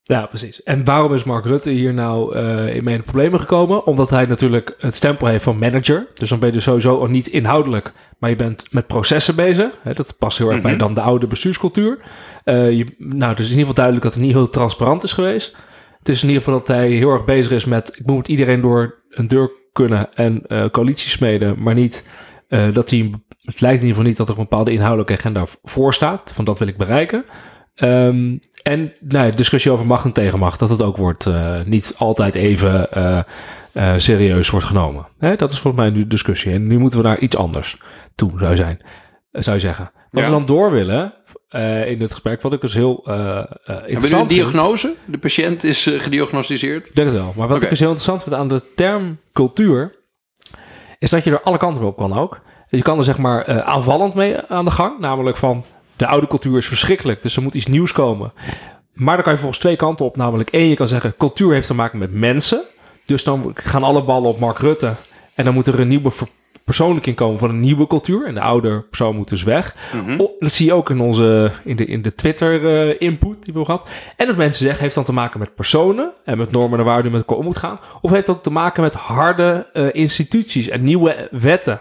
[0.02, 0.62] Ja, precies.
[0.62, 3.86] En waarom is Mark Rutte hier nou eh in de problemen gekomen?
[3.86, 6.06] Omdat hij natuurlijk het stempel heeft van manager.
[6.14, 9.70] Dus dan ben je dus sowieso niet inhoudelijk, maar je bent met processen bezig.
[9.82, 11.98] Hè, dat past heel erg bij dan de oude bestuurscultuur.
[12.44, 15.12] Eh, je, nou, het is in ieder geval duidelijk dat het niet heel transparant is
[15.12, 15.56] geweest.
[15.98, 17.96] Het is in ieder geval dat hij heel erg bezig is met...
[17.98, 22.04] ik moet iedereen door een deur kunnen en coalities smeden, maar niet
[22.48, 23.10] eh, dat hij...
[23.42, 26.30] Het lijkt in ieder geval niet dat er een bepaalde inhoudelijke agenda voor staat.
[26.34, 27.24] Van dat wil ik bereiken.
[27.74, 31.94] Ehm, en nou, ja, discussie over macht en tegenmacht, dat het ook wordt eh, niet
[31.96, 32.88] altijd even
[33.96, 35.06] serieus wordt genomen.
[35.18, 36.52] Hè, dat is volgens mij nu de discussie.
[36.52, 37.78] En nu moeten we naar iets anders
[38.14, 38.80] toe, zou, zijn,
[39.32, 39.90] zou je zeggen.
[40.10, 40.28] Wat Ja.
[40.28, 41.14] we dan door willen
[41.48, 44.40] eh, in dit gesprek, wat ik dus heel eh eh, Hebben we een interessant vind-
[44.50, 44.94] diagnose?
[45.06, 46.86] De patiënt is gediagnosticeerd.
[46.88, 47.32] ik denk het wel.
[47.36, 49.94] Maar wat ik dus heel interessant vind aan de term cultuur,
[50.98, 52.40] is dat je er alle kanten op kan ook.
[52.68, 54.98] Je kan er zeg maar aanvallend mee aan de gang.
[54.98, 55.64] Namelijk van,
[55.96, 58.32] de oude cultuur is verschrikkelijk, dus er moet iets nieuws komen.
[58.92, 60.16] Maar dan kan je volgens twee kanten op.
[60.16, 62.62] Namelijk één, je kan zeggen, cultuur heeft te maken met mensen.
[63.06, 64.94] Dus dan gaan alle ballen op Mark Rutte.
[65.34, 66.28] En dan moet er een nieuwe ver-
[66.68, 68.26] persoonlijking komen van een nieuwe cultuur.
[68.26, 69.74] En de oude persoon moet dus weg.
[70.18, 73.64] Oh, dat zie je ook in, onze, in de, in de Twitter-input die we hebben
[73.64, 73.88] gehad.
[74.16, 77.12] En dat mensen zeggen, heeft dan te maken met personen en met normen en waarden
[77.12, 77.80] met elkaar om moet gaan.
[78.00, 81.80] Of heeft ook te maken met harde eh, instituties en nieuwe wetten.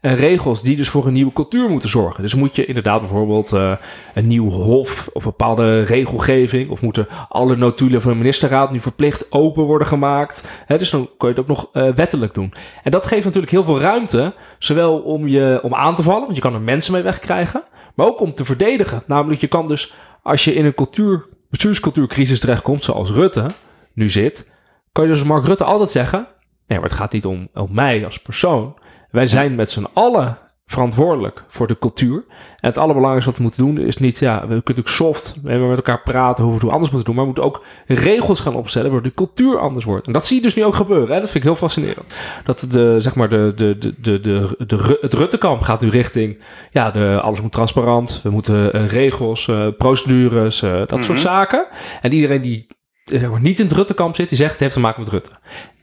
[0.00, 2.22] En regels die dus voor een nieuwe cultuur moeten zorgen.
[2.22, 3.72] Dus moet je inderdaad bijvoorbeeld uh,
[4.14, 9.32] een nieuw hof of bepaalde regelgeving, of moeten alle notulen van de ministerraad nu verplicht
[9.32, 10.48] open worden gemaakt.
[10.66, 12.52] Hè, dus dan kun je het ook nog uh, wettelijk doen.
[12.82, 16.36] En dat geeft natuurlijk heel veel ruimte, zowel om je om aan te vallen, want
[16.36, 17.62] je kan er mensen mee wegkrijgen,
[17.94, 19.02] maar ook om te verdedigen.
[19.06, 23.46] Namelijk, je kan dus als je in een cultuur, bestuurscultuurcrisis terechtkomt, zoals Rutte
[23.92, 24.50] nu zit,
[24.92, 26.26] kan je dus Mark Rutte altijd zeggen:
[26.66, 28.74] nee, maar het gaat niet om, om mij als persoon.
[29.10, 30.38] Wij zijn met z'n allen
[30.70, 32.24] verantwoordelijk voor de cultuur.
[32.60, 35.58] En het allerbelangrijkste wat we moeten doen is niet, ja, we kunnen natuurlijk soft we
[35.58, 38.54] met elkaar praten hoe we het anders moeten doen, maar we moeten ook regels gaan
[38.54, 40.06] opstellen waardoor de cultuur anders wordt.
[40.06, 41.14] En dat zie je dus nu ook gebeuren.
[41.14, 41.20] Hè?
[41.20, 42.14] Dat vind ik heel fascinerend.
[42.44, 46.42] Dat de, zeg maar, de, de, de, de, de, de, het Ruttekamp gaat nu richting,
[46.70, 51.66] ja, de, alles moet transparant, we moeten uh, regels, uh, procedures, uh, dat soort zaken.
[52.00, 52.66] En iedereen die
[53.04, 55.30] zeg maar, niet in het Ruttekamp zit, die zegt het heeft te maken met Rutte.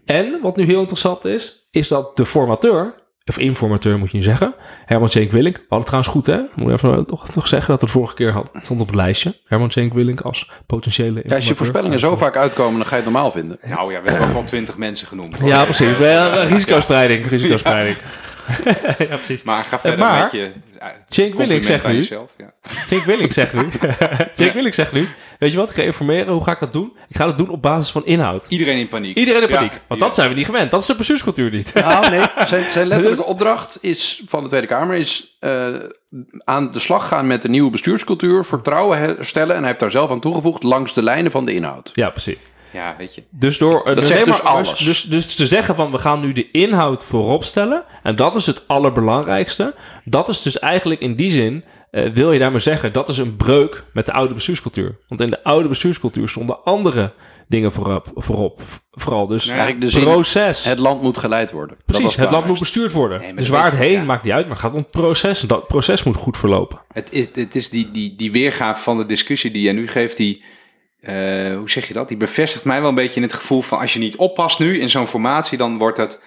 [0.05, 2.93] En wat nu heel interessant is, is dat de formateur
[3.27, 4.53] of informateur moet je nu zeggen.
[4.85, 5.55] Herman Cenk Willink.
[5.55, 6.39] We hadden trouwens goed, hè?
[6.55, 9.35] Moet even nog, nog zeggen dat het vorige keer had, stond op het lijstje.
[9.47, 13.01] Herman Cenk Willink als potentiële ja, Als je voorspellingen zo vaak uitkomen, dan ga je
[13.01, 13.59] het normaal vinden.
[13.67, 15.37] Nou ja, we hebben ook wel twintig mensen genoemd.
[15.43, 15.97] Ja, precies.
[16.47, 17.29] Risicospreiding.
[17.29, 17.97] Risicospreiding.
[17.97, 18.03] ja,
[18.97, 19.43] precies.
[19.43, 20.51] Maar ga verder maar, met je
[21.09, 21.93] Jake Willink zegt nu.
[21.93, 22.53] Jezelf, ja.
[22.89, 23.61] Jake Willink zegt nu.
[24.35, 25.07] Jake Willink zegt nu.
[25.39, 25.69] Weet je wat?
[25.69, 26.33] Ik ga informeren.
[26.33, 26.93] Hoe ga ik dat doen?
[27.07, 28.45] Ik ga dat doen op basis van inhoud.
[28.49, 29.17] Iedereen in paniek.
[29.17, 29.71] Iedereen in paniek.
[29.87, 30.71] Want dat zijn we niet gewend.
[30.71, 31.73] Dat is de bestuurscultuur niet.
[31.73, 32.25] Nou, nee.
[32.45, 35.75] Zijn, zijn letterlijke opdracht is van de Tweede Kamer is uh,
[36.43, 39.53] aan de slag gaan met de nieuwe bestuurscultuur, vertrouwen herstellen.
[39.55, 41.91] En hij heeft daar zelf aan toegevoegd langs de lijnen van de inhoud.
[41.93, 42.37] Ja, precies.
[42.71, 43.23] Ja, weet je.
[43.29, 44.77] Dus door dat dus dus alles.
[44.77, 47.83] Dus, dus te zeggen van we gaan nu de inhoud voorop stellen.
[48.03, 49.75] En dat is het allerbelangrijkste.
[50.03, 51.63] Dat is dus eigenlijk in die zin.
[51.91, 54.97] Uh, wil je daarmee zeggen, dat is een breuk met de oude bestuurscultuur.
[55.07, 57.13] Want in de oude bestuurscultuur stonden andere
[57.47, 58.11] dingen voorop.
[58.15, 60.63] voorop vooral dus eigenlijk de proces.
[60.63, 61.77] het land moet geleid worden.
[61.85, 63.19] Precies, het land moet bestuurd worden.
[63.19, 64.03] Nee, dus waar het heen ja.
[64.03, 65.41] maakt niet uit, maar het gaat om het proces.
[65.41, 66.81] En dat proces moet goed verlopen.
[66.93, 70.17] Het is, het is die, die, die weergave van de discussie die jij nu geeft,
[70.17, 70.43] die
[71.01, 72.07] uh, hoe zeg je dat?
[72.07, 74.79] Die bevestigt mij wel een beetje in het gevoel van als je niet oppast nu
[74.79, 76.21] in zo'n formatie, dan wordt het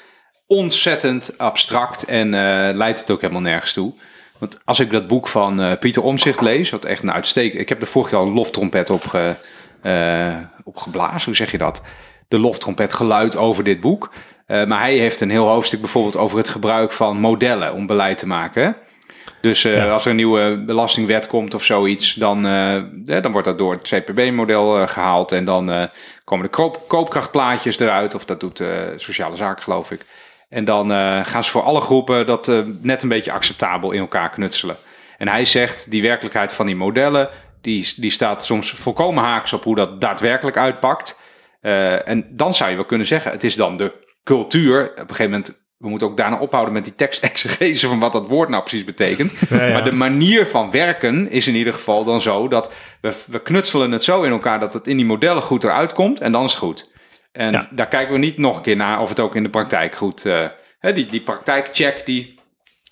[0.46, 3.94] ontzettend abstract en uh, leidt het ook helemaal nergens toe.
[4.38, 7.61] Want als ik dat boek van uh, Pieter Omzicht lees, wat echt een uitstekend...
[7.61, 9.04] Ik heb er vorig jaar een loftrompet op,
[10.64, 11.83] op geblazen, hoe zeg je dat?
[12.28, 14.11] De loftrompet geluid over dit boek.
[14.46, 18.26] maar hij heeft een heel hoofdstuk bijvoorbeeld over het gebruik van modellen om beleid te
[18.26, 18.76] maken.
[19.40, 22.83] Dus uh, als er een nieuwe belastingwet komt of zoiets, dan, uh,
[23.22, 25.33] dan wordt dat door het CPB-model uh, gehaald.
[25.33, 25.88] En dan
[26.24, 28.62] komen de koop, koopkrachtplaatjes eruit, of dat doet
[28.96, 30.00] Sociale Zaken, geloof ik.
[30.48, 30.90] En dan
[31.24, 34.76] gaan ze voor alle groepen dat net een beetje acceptabel in elkaar knutselen.
[35.18, 37.29] En hij zegt, die werkelijkheid van die modellen,
[37.61, 41.20] die, die staat soms volkomen haaks op hoe dat daadwerkelijk uitpakt.
[41.61, 43.92] en dan zou je wel kunnen zeggen, het is dan de
[44.24, 44.90] cultuur.
[44.90, 48.28] Op een gegeven moment we moeten ook daarna ophouden met die tekstexegese van wat dat
[48.28, 49.50] woord nou precies betekent.
[49.50, 53.92] Maar de manier van werken is in ieder geval dan zo dat we, we knutselen
[53.92, 56.50] het zo in elkaar dat het in die modellen goed eruit komt en dan is
[56.50, 56.90] het goed.
[57.32, 59.94] En daar kijken we niet nog een keer naar of het ook in de praktijk
[59.94, 60.24] goed...
[60.24, 60.46] Uh,
[60.78, 62.40] hè, die, die praktijkcheck, die,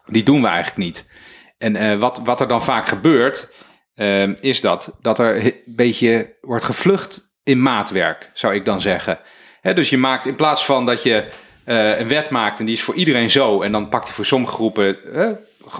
[0.06, 1.10] die doen we eigenlijk niet.
[1.58, 3.54] En uh, wat, wat er dan vaak gebeurt,
[3.94, 9.18] uh, is dat, dat er een beetje wordt gevlucht in maatwerk, zou ik dan zeggen.
[9.60, 11.28] Hè, dus je maakt in plaats van dat je
[11.68, 13.62] uh, een wet maakt en die is voor iedereen zo.
[13.62, 15.28] En dan pakt hij voor sommige groepen uh,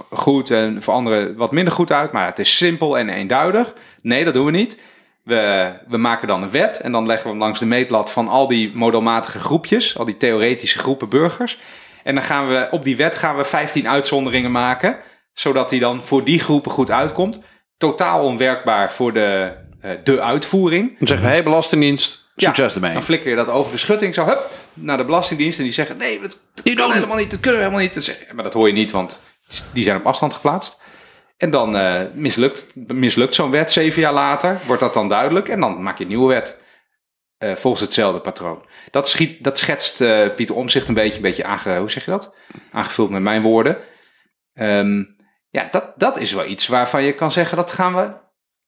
[0.09, 2.11] goed en voor anderen wat minder goed uit.
[2.11, 3.73] Maar het is simpel en eenduidig.
[4.01, 4.79] Nee, dat doen we niet.
[5.23, 8.27] We, we maken dan een wet en dan leggen we hem langs de meetlat van
[8.27, 11.57] al die modelmatige groepjes, al die theoretische groepen burgers.
[12.03, 14.97] En dan gaan we op die wet gaan we 15 uitzonderingen maken,
[15.33, 17.43] zodat die dan voor die groepen goed uitkomt.
[17.77, 19.51] Totaal onwerkbaar voor de,
[19.85, 20.97] uh, de uitvoering.
[20.99, 22.93] Dan zeggen we, hey, Belastingdienst, Succes ermee.
[22.93, 25.57] Dan flikker je dat over de schutting zo hup, naar de Belastingdienst.
[25.57, 28.03] En die zeggen, nee, dat, dat kan helemaal niet, dat kunnen we helemaal niet.
[28.03, 29.21] Zeggen, maar dat hoor je niet, want
[29.73, 30.81] die zijn op afstand geplaatst.
[31.37, 34.59] En dan uh, mislukt, mislukt zo'n wet zeven jaar later.
[34.65, 35.49] Wordt dat dan duidelijk.
[35.49, 36.61] En dan maak je een nieuwe wet.
[37.43, 38.65] Uh, volgens hetzelfde patroon.
[38.91, 42.11] Dat, schiet, dat schetst uh, Pieter Omzicht een beetje, een beetje aange, hoe zeg je
[42.11, 42.35] dat?
[42.71, 43.77] aangevuld met mijn woorden.
[44.53, 45.15] Um,
[45.49, 48.11] ja, dat, dat is wel iets waarvan je kan zeggen, dat gaan we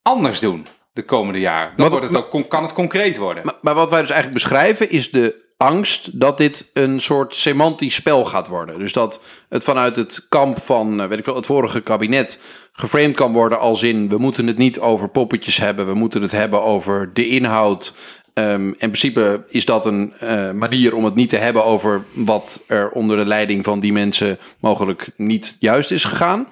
[0.02, 1.76] anders doen de komende jaren.
[1.76, 3.44] Dan wordt het ook, kan het concreet worden.
[3.46, 7.94] Maar, maar, wat wij dus eigenlijk beschrijven is de angst dat dit een soort semantisch
[7.94, 8.78] spel gaat worden.
[8.78, 12.40] Dus dat het vanuit het kamp van, eh, weet ik veel, het vorige kabinet
[12.72, 16.32] geframed kan worden als in we moeten het niet over poppetjes hebben, we moeten het
[16.32, 17.94] hebben over de inhoud.
[18.34, 22.62] Um, in principe is dat een uh, manier om het niet te hebben over wat
[22.66, 26.46] er onder de leiding van die mensen mogelijk niet juist is gegaan.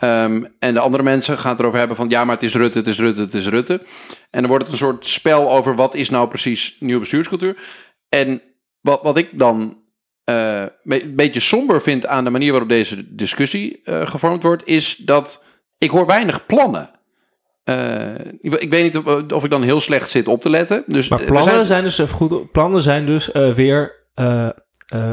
[0.00, 2.78] Um, en de andere mensen gaan het erover hebben van ja, maar het is Rutte,
[2.78, 3.82] het is Rutte, het is Rutte.
[4.30, 7.56] En dan wordt het een soort spel over wat is nou precies nieuwe bestuurscultuur.
[8.08, 8.42] En
[8.80, 9.78] wat, wat ik dan
[10.24, 14.96] eh, een beetje somber vind aan de manier waarop deze discussie eh, gevormd wordt, is
[14.96, 15.44] dat
[15.78, 16.90] ik hoor weinig plannen.
[17.64, 20.84] Eh, ik, ik weet niet of, of ik dan heel slecht zit op te letten.
[20.86, 23.96] Dus Maar plannen zijn- zijn, dus, goed, plannen zijn dus weer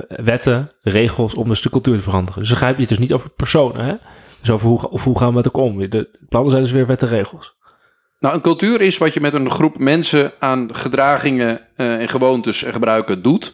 [0.08, 2.40] wetten, regels om dus de cultuur te veranderen.
[2.40, 3.94] Dus dan je het dus niet over personen, hè?
[4.40, 5.90] Dus over hoe, of hoe gaan we met elkaar om.
[5.90, 7.55] De plannen zijn dus weer wetten en regels.
[8.26, 12.64] Nou, een cultuur is wat je met een groep mensen aan gedragingen eh, en gewoontes
[12.64, 13.54] en gebruiken doet.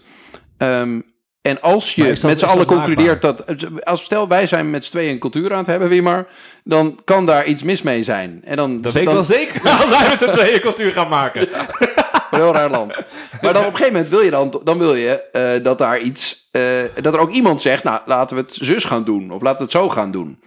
[0.58, 1.02] Ehm,
[1.42, 3.44] en als je dat- met z'n allen concludeert dat.
[3.84, 6.28] Als stel wij zijn met z'n tweeën een cultuur aan het hebben, wie maar.
[6.64, 8.42] Dan kan daar iets mis mee zijn.
[8.44, 11.42] En dan, Dat weet ik wel zeker als wij met z'n tweeën cultuur gaan maken.
[11.42, 13.00] Een heel raar land.
[13.42, 16.00] Maar dan op een gegeven moment wil je dan, dan wil je eh, dat daar
[16.00, 16.62] iets, eh,
[17.02, 19.64] dat er ook iemand zegt, nou laten we het zus gaan doen of laten we
[19.64, 20.40] het zo gaan doen.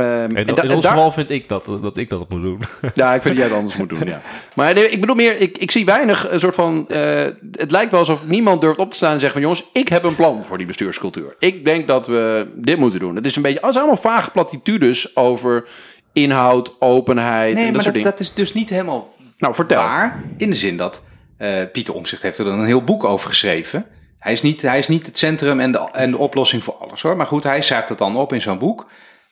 [0.00, 2.60] Ehm, En en in, ons geval vind ik dat, dat ik dat moet doen.
[2.94, 4.04] ja, ik vind dat jij het anders moet doen.
[4.04, 4.20] Ja.
[4.54, 6.88] Maar nee, ik bedoel meer, ik, ik zie weinig een soort van.
[6.88, 9.88] eh, het lijkt wel alsof niemand durft op te staan en zeggen van jongens, ik
[9.88, 11.34] heb een plan voor die bestuurscultuur.
[11.38, 13.16] Ik denk dat we dit moeten doen.
[13.16, 15.68] Het is een beetje, het zijn allemaal vage platitudes over
[16.12, 18.10] inhoud, openheid Nee, en dat maar soort dat, dingen.
[18.10, 19.80] dat is dus niet helemaal nou, vertel.
[19.82, 20.22] waar.
[20.36, 21.02] In de zin dat
[21.36, 23.86] eh, Pieter Omzicht heeft er dan een heel boek over geschreven.
[24.18, 27.02] Hij is niet, hij is niet het centrum en de, en de oplossing voor alles
[27.02, 27.16] hoor.
[27.16, 28.86] Maar goed, hij schrijft het dan op in zo'n boek.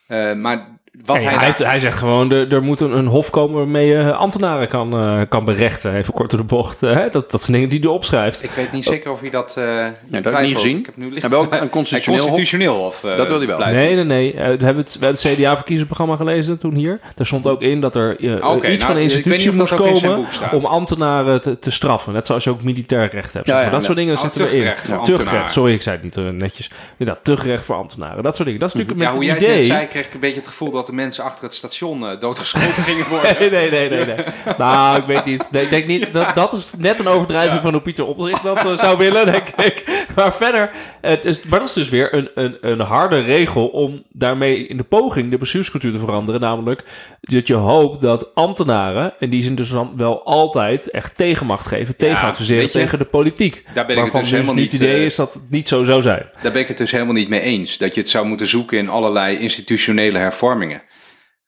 [0.09, 3.29] Eh, maar wat hij, hij, daar- hij zegt gewoon, er, er moet een, een hof
[3.29, 5.93] komen waarmee je ambtenaren kan, eh, kan berechten.
[5.95, 6.83] Even kort door de bocht.
[6.83, 7.09] eh, hè?
[7.09, 8.43] dat, dat zijn dingen die hij opschrijft.
[8.43, 9.57] Ik weet niet zeker of hij dat...
[9.57, 10.77] eh dat heb ik niet gezien.
[10.77, 12.29] Ik heb nu licht welk een constitutioneel hof?
[12.29, 13.57] constitutioneel eh, Dat wil hij wel.
[13.57, 14.33] Nee, nee, nee.
[14.33, 16.99] Eh, we hebben het, we hebben het CDA-verkiezingsprogramma gelezen toen hier.
[17.15, 19.45] Daar stond ook in dat er eh, Oké, iets nou, van een weet niet institutie
[19.51, 20.53] dat moest ook in zijn komen boek staat.
[20.53, 22.13] om ambtenaren te, te straffen.
[22.13, 23.47] Net zoals je ook militair recht hebt.
[23.47, 23.63] Ja, maar.
[23.63, 23.85] ja, dat ja.
[23.85, 24.73] soort dingen Oh, zitten erin.
[25.03, 26.69] tuchtrecht sorry, ik zei het niet eh, netjes.
[26.97, 28.23] Inderdaad, tuchtrecht voor ambtenaren.
[28.23, 28.59] Dat soort dingen.
[28.59, 29.75] Dat is natuurlijk Ja, hoe met jij het het net idee...
[29.77, 32.83] zei, kreeg ik een beetje het gevoel dat de mensen achter het station eh, doodgeschoten
[32.89, 33.35] gingen worden.
[33.39, 34.15] Nee, nee, nee, nee, nee.
[34.57, 35.47] nou, ik weet niet.
[35.51, 36.07] Nee, ik denk niet.
[36.19, 37.61] Dat, dat is net een overdrijving Ja.
[37.61, 39.83] van hoe Pieter Omtzigt dat eh, zou willen, denk ik.
[40.15, 44.03] Maar verder, het is, maar dat is dus weer een, een, een harde regel om
[44.11, 46.41] daarmee in de poging de bestuurscultuur te veranderen.
[46.41, 46.83] Namelijk
[47.21, 51.95] dat je hoopt dat ambtenaren, en die zijn dus dan wel altijd echt tegenmacht geven,
[51.95, 53.63] tegen adviseren tegen de politiek.
[53.73, 54.71] Daar ben ik het dus dus helemaal niet niet...
[54.71, 56.25] het idee eh, is dat het niet zo zou zijn.
[56.41, 57.77] Daar ben ik het dus helemaal niet mee eens.
[57.77, 60.68] Dat je het zou moeten zoeken in allerlei institutionele hervormingen.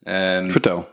[0.03, 0.89] Ehm, Vertel.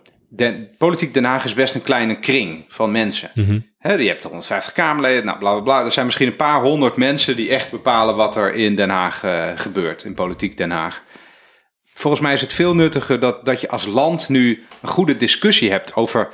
[0.78, 3.30] politiek Den Haag is best een kleine kring van mensen.
[3.78, 5.84] Hè, je hebt er 150 Kamerleden, nou bla bla bla.
[5.84, 9.24] Er zijn misschien een paar honderd mensen die echt bepalen wat er in Den Haag
[9.24, 11.02] eh, gebeurt, in politiek Den Haag.
[11.94, 15.70] Volgens mij is het veel nuttiger dat, dat je als land nu een goede discussie
[15.70, 16.28] hebt over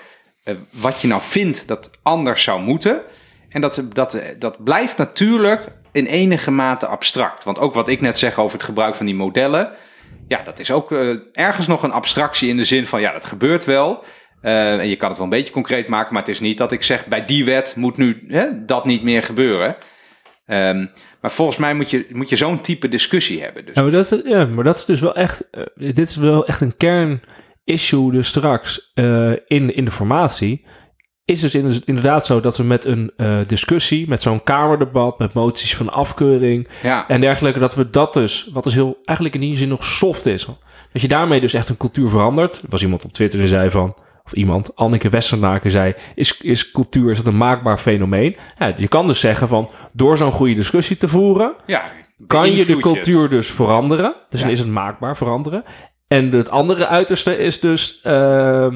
[0.44, 3.02] eh, wat je nou vindt dat anders zou moeten.
[3.48, 7.44] En dat, dat, dat blijft natuurlijk in enige mate abstract.
[7.44, 9.72] Want ook wat ik net zeg over het gebruik van die modellen.
[10.28, 13.24] Ja, dat is ook eh, ergens nog een abstractie in de zin van ja, dat
[13.26, 14.04] gebeurt wel.
[14.40, 16.72] Eh, en je kan het wel een beetje concreet maken, maar het is niet dat
[16.72, 19.76] ik zeg bij die wet moet nu hè, dat niet meer gebeuren.
[20.46, 20.86] Ehm,
[21.20, 23.66] maar volgens mij moet je, moet je zo'n type discussie hebben.
[23.66, 23.74] Dus.
[23.74, 25.50] Maar, dat, ja, maar dat is dus wel echt.
[25.50, 28.92] eh, dit is wel echt een kernissue dus straks
[29.46, 30.66] in, in de formatie.
[31.24, 35.32] Is dus in- inderdaad zo dat we met een eh, discussie, met zo'n kamerdebat, met
[35.32, 39.42] moties van afkeuring Ja, en dergelijke, dat we dat dus, wat dus heel eigenlijk in
[39.48, 40.46] die zin nog soft is.
[40.92, 42.54] Dat je daarmee dus echt een cultuur verandert.
[42.56, 46.70] Er was iemand op Twitter die zei van, of iemand, Anneke Westernaken zei, is, is
[46.70, 48.36] cultuur, is dat een maakbaar fenomeen?
[48.58, 51.82] Ja, je kan dus zeggen van, door zo'n goede discussie te voeren, ja,
[52.26, 52.80] kan je de het.
[52.80, 54.14] cultuur dus veranderen.
[54.30, 55.64] Dus dan is het maakbaar veranderen.
[56.08, 58.00] En het andere uiterste is dus...
[58.02, 58.66] eh,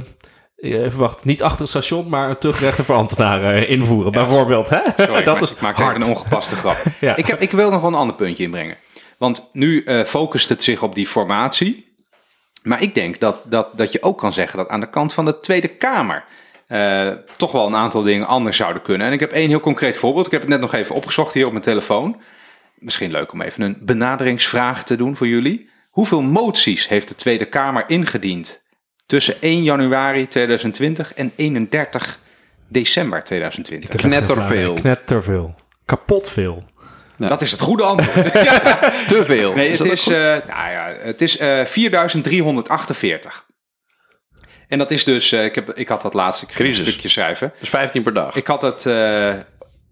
[0.61, 4.19] even wachten, niet achter het station, maar een terugrechter voor ambtenaren invoeren, Ja.
[4.19, 4.69] bijvoorbeeld.
[4.71, 4.81] Hè?
[4.97, 5.95] Sorry, dat is ik maak hard.
[5.97, 6.77] een ongepaste grap.
[7.01, 7.17] Ja.
[7.17, 8.77] Ik, heb, ik wil nog wel een ander puntje inbrengen.
[9.19, 11.87] Want nu eh, focust het zich op die formatie.
[12.63, 15.25] Maar ik denk dat, dat, dat je ook kan zeggen dat aan de kant van
[15.25, 16.25] de Tweede Kamer...
[16.67, 19.07] eh, toch wel een aantal dingen anders zouden kunnen.
[19.07, 20.27] En ik heb één heel concreet voorbeeld.
[20.27, 22.21] Ik heb het net nog even opgezocht hier op mijn telefoon.
[22.79, 25.71] Misschien leuk om even een benaderingsvraag te doen voor jullie.
[25.91, 28.63] Hoeveel moties heeft de Tweede Kamer ingediend
[29.09, 32.19] tussen 1 januari 2020 en 31
[32.69, 33.89] december 2020?
[33.89, 34.75] Ik heb echt geen Knetterveel.
[34.75, 35.55] Knetterveel.
[35.85, 36.65] Kapot veel.
[37.17, 38.33] Dat is het goede antwoord.
[39.13, 39.55] Te veel.
[39.55, 43.47] Nee, Is het is, eh, nou ja, het is eh 4348.
[44.69, 47.53] En dat is dus, eh, ik, heb, ik had dat laatste ik een stukje schrijven.
[47.61, 48.35] Dus 15 per dag.
[48.35, 49.35] Ik had het, eh,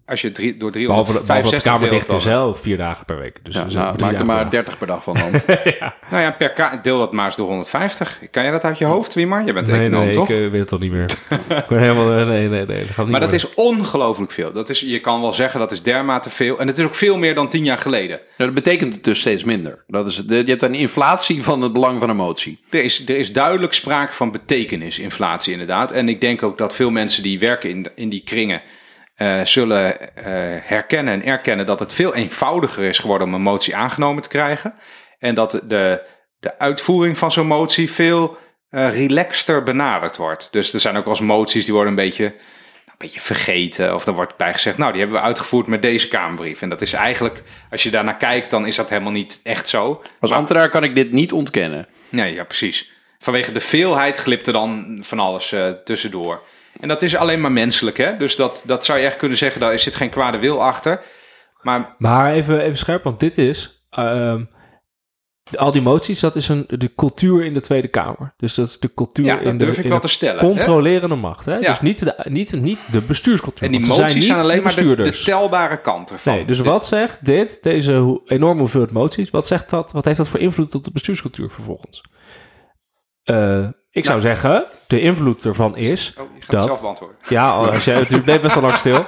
[0.07, 2.61] als je drie, door Behalve, behalve dat de 365 Kamer deelt, dicht dan- is, hè,
[2.61, 3.39] vier dagen per week.
[3.43, 5.31] Dus ja, nou, maak er maar per 30 per dag van dan.
[5.79, 5.95] ja.
[6.09, 8.19] Nou ja, per ka- deel dat maar eens door 150.
[8.31, 9.45] Kan je dat uit je hoofd, Wimar?
[9.45, 10.29] Je bent Nee, econoom, nee, toch?
[10.29, 11.03] ik eh, weet het al niet meer.
[11.49, 12.25] ik ben helemaal...
[12.25, 12.65] nee, nee, nee.
[12.65, 13.39] Dat gaat niet maar dat meer.
[13.39, 14.51] is ongelooflijk veel.
[14.53, 16.59] Dat is, je kan wel zeggen dat is dermate veel.
[16.59, 18.19] En het is ook veel meer dan tien jaar geleden.
[18.37, 19.83] Ja, dat betekent het dus steeds minder.
[19.87, 22.59] Dat is, de- je hebt een inflatie van het belang van een motie.
[22.69, 25.91] Er is, er is duidelijk sprake van betekenisinflatie inderdaad.
[25.91, 28.61] En ik denk ook dat veel mensen die werken in, in die kringen...
[29.17, 30.23] eh, zullen eh,
[30.63, 34.73] herkennen en erkennen dat het veel eenvoudiger is geworden om een motie aangenomen te krijgen.
[35.19, 36.03] En dat de,
[36.39, 38.37] de uitvoering van zo'n motie veel
[38.69, 40.47] eh relaxter benaderd wordt.
[40.51, 42.35] Dus er zijn ook wel eens moties die worden een beetje, nou,
[42.87, 43.95] een beetje vergeten.
[43.95, 46.61] Of er wordt bij gezegd, nou die hebben we uitgevoerd met deze Kamerbrief.
[46.61, 50.01] En dat is eigenlijk, als je daarnaar kijkt, dan is dat helemaal niet echt zo.
[50.19, 51.87] Als Maar- ambtenaar kan ik dit niet ontkennen.
[52.09, 52.91] Nee, ja, precies.
[53.19, 56.41] Vanwege de veelheid glipt er dan van alles tussendoor.
[56.79, 58.17] En dat is alleen maar menselijk, hè?
[58.17, 61.01] Dus dat, dat zou je echt kunnen zeggen, daar zit geen kwade wil achter.
[61.61, 63.83] Maar Maar even, even scherp, want dit is...
[63.89, 64.43] ehm,
[65.55, 68.33] al die moties, dat is een, de cultuur in de Tweede Kamer.
[68.37, 70.39] Dus dat is de cultuur ja, in de, durf ik in wel de te stellen.
[70.39, 70.47] hè?
[70.47, 71.45] controlerende macht.
[71.45, 71.55] Hè?
[71.57, 71.69] Ja.
[71.69, 73.65] Dus niet de, niet, niet de bestuurscultuur.
[73.65, 76.33] En die moties zijn, alleen de maar de, de telbare kant ervan.
[76.35, 80.17] Nee, dus Dit- wat zegt dit, deze enorme hoeveelheid moties, wat zegt dat, wat heeft
[80.17, 82.01] dat voor invloed op de bestuurscultuur vervolgens?
[83.23, 83.67] Eh,
[83.97, 87.17] ik zou zeggen, de invloed ervan is, Oh, je gaat dat- het zelf beantwoorden.
[87.29, 89.05] ja, als jij natuurlijk bleef best wel lang stil.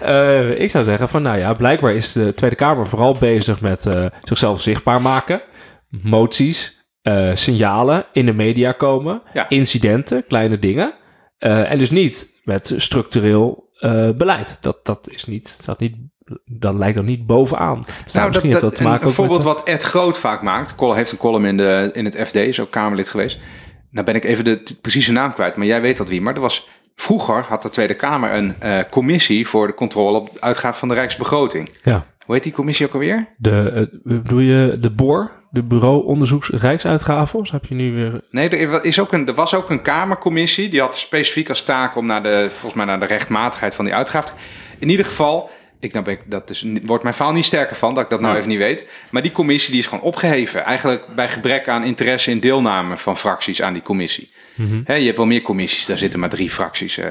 [0.00, 3.86] Eh, ik zou zeggen van, nou ja, blijkbaar is de Tweede Kamer vooral bezig met
[3.86, 5.42] eh, zichzelf zichtbaar maken,
[5.88, 9.48] moties, eh, signalen in de media komen, Ja.
[9.48, 10.94] incidenten, kleine dingen,
[11.38, 13.68] en dus niet met structureel
[14.16, 14.58] beleid.
[14.60, 15.96] Dat, dat is niet, staat niet,
[16.44, 17.84] dan lijkt dat niet bovenaan.
[17.84, 18.02] staan.
[18.12, 20.74] Nou, Misschien dat, dat, te maken een voorbeeld wat Ed Groot vaak maakt.
[20.74, 23.38] Col heeft een column in, de, in het FD, is ook Kamerlid geweest.
[23.92, 26.20] Nou ben ik even de precieze naam kwijt, maar jij weet dat wie.
[26.20, 30.32] Maar er was, vroeger had de Tweede Kamer een eh, commissie voor de controle op
[30.32, 31.68] de uitgaven van de Rijksbegroting.
[31.82, 32.06] Ja.
[32.24, 33.28] Hoe heet die commissie ook alweer?
[33.36, 37.38] De, eh, bedoel je de BOR, de Bureau Onderzoeks Rijksuitgaven?
[37.38, 38.24] Of heb je nu weer...
[38.30, 40.68] Nee, er, is ook een, er was ook een Kamercommissie.
[40.68, 43.94] Die had specifiek als taak om naar de, volgens mij naar de rechtmatigheid van die
[43.94, 44.36] uitgaven.
[44.78, 45.50] In ieder geval,
[45.82, 48.20] ik, nou ben ik, dat is, wordt mijn verhaal niet sterker van dat ik dat
[48.20, 48.38] nou Ja.
[48.38, 48.86] even niet weet.
[49.10, 50.64] Maar die commissie die is gewoon opgeheven.
[50.64, 54.32] Eigenlijk bij gebrek aan interesse in deelname van fracties aan die commissie.
[54.84, 56.98] Hè, je hebt wel meer commissies, daar zitten maar drie fracties.
[56.98, 57.08] eh,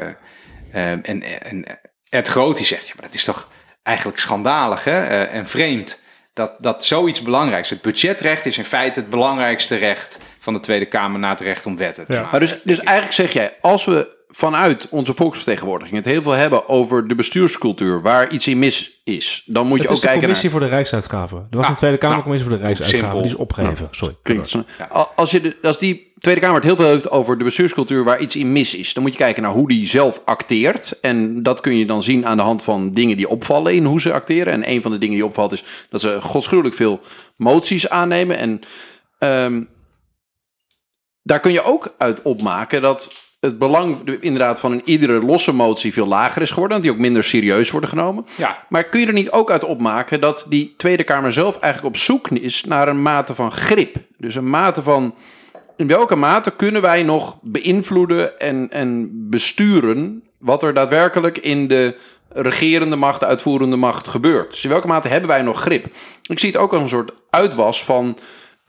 [0.71, 1.65] eh, en, en
[2.09, 3.49] Ed Groot die zegt, ja, maar dat is toch
[3.83, 5.03] eigenlijk schandalig hè?
[5.05, 5.99] eh, en vreemd.
[6.33, 7.69] Dat, dat zoiets belangrijks.
[7.69, 11.65] Het budgetrecht is in feite het belangrijkste recht van de Tweede Kamer na het recht
[11.65, 12.21] om wetten te Ja.
[12.21, 12.31] maken.
[12.39, 16.69] Maar dus, dus eigenlijk zeg jij, als we vanuit onze volksvertegenwoordiging het heel veel hebben
[16.69, 20.05] over de bestuurscultuur, waar iets in mis is, dan moet je Het ook is de
[20.07, 20.59] kijken commissie naar...
[20.59, 21.37] voor de Rijksuitgaven.
[21.49, 23.07] Er was Ah, een Tweede nou, Kamercommissie voor de Rijksuitgaven.
[23.07, 23.21] simpel.
[23.27, 23.87] Die is opgeheven.
[23.91, 24.15] Sorry.
[24.23, 24.85] Klinkt zo- Ja.
[25.15, 28.19] Als, je de, als die Tweede Kamer het heel veel heeft over de bestuurscultuur waar
[28.19, 30.99] iets in mis is, dan moet je kijken naar hoe die zelf acteert.
[30.99, 34.01] En dat kun je dan zien aan de hand van dingen die opvallen in hoe
[34.01, 34.53] ze acteren.
[34.53, 37.01] En een van de dingen die opvalt is dat ze godschuwelijk veel
[37.35, 38.37] moties aannemen.
[38.37, 38.61] En
[39.17, 39.63] ehm,
[41.23, 45.53] daar kun je ook uit opmaken dat het belang de- inderdaad van een iedere losse
[45.53, 46.75] motie veel lager is geworden.
[46.77, 48.25] Dat die ook minder serieus worden genomen.
[48.37, 51.95] Ja, Maar kun je er niet ook uit opmaken dat die Tweede Kamer zelf eigenlijk
[51.95, 53.95] op zoek is naar een mate van grip?
[54.17, 55.15] Dus een mate van.
[55.77, 61.95] In welke mate kunnen wij nog beïnvloeden en, en besturen wat er daadwerkelijk in de
[62.29, 64.49] regerende macht, de uitvoerende macht gebeurt?
[64.49, 65.85] Dus in welke mate hebben wij nog grip?
[66.29, 68.17] Ik zie het ook als een soort uitwas van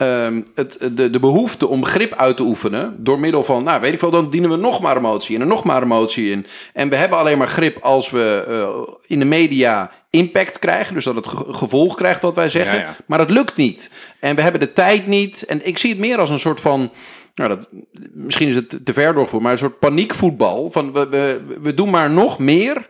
[0.07, 2.97] ehm, het, de, de behoefte om grip uit te oefenen.
[2.99, 5.41] Door middel van, nou weet ik veel, dan dienen we nog maar een motie en
[5.41, 6.47] er nog maar een motie in.
[6.73, 10.95] En we hebben alleen maar grip als we eh, in de media impact krijgen.
[10.95, 12.79] Dus dat het ge- gevolg krijgt wat wij zeggen.
[12.79, 12.97] Ja, ja.
[13.07, 13.91] Maar dat lukt niet.
[14.21, 15.43] En we hebben de tijd niet.
[15.43, 16.91] En ik zie het meer als een soort van.
[17.35, 17.69] Nou, dat,
[18.13, 20.71] misschien is het te ver doorgevoerd, maar een soort paniekvoetbal.
[20.73, 22.89] Van we, we, we doen maar nog meer.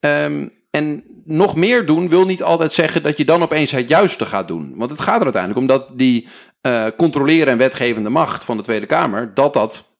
[0.00, 4.26] Ehm, en nog meer doen wil niet altijd zeggen dat je dan opeens het juiste
[4.26, 4.72] gaat doen.
[4.76, 6.28] Want het gaat er uiteindelijk om dat die
[6.60, 9.92] eh controleren en wetgevende macht van de Tweede Kamer, dat dat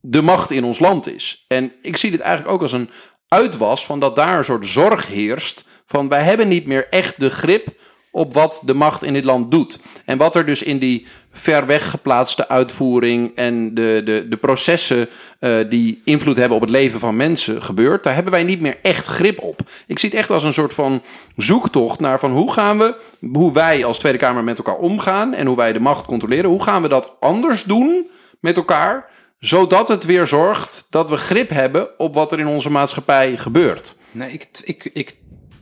[0.00, 1.44] de macht in ons land is.
[1.48, 2.90] En ik zie dit eigenlijk ook als een
[3.28, 7.30] uitwas van dat daar een soort zorg heerst van wij hebben niet meer echt de
[7.30, 7.68] grip
[8.10, 9.78] op wat de macht in dit land doet.
[10.04, 15.08] En wat er dus in die ver weg geplaatste uitvoering en de, de, de processen
[15.38, 18.78] eh, die invloed hebben op het leven van mensen gebeurt, daar hebben wij niet meer
[18.82, 19.60] echt grip op.
[19.86, 21.02] Ik zie het echt als een soort van
[21.36, 22.96] zoektocht naar van hoe gaan we,
[23.32, 26.62] hoe wij als Tweede Kamer met elkaar omgaan en hoe wij de macht controleren, hoe
[26.62, 31.98] gaan we dat anders doen met elkaar, zodat het weer zorgt dat we grip hebben
[31.98, 33.96] op wat er in onze maatschappij gebeurt.
[34.10, 35.14] Nee, ik, ik, ik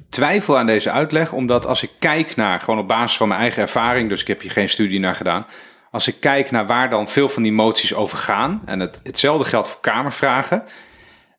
[0.09, 3.63] twijfel aan deze uitleg, omdat als ik kijk naar, gewoon op basis van mijn eigen
[3.63, 5.47] ervaring, dus ik heb hier geen studie naar gedaan,
[5.91, 9.45] als ik kijk naar waar dan veel van die moties over gaan, en het, hetzelfde
[9.45, 10.65] geldt voor Kamervragen,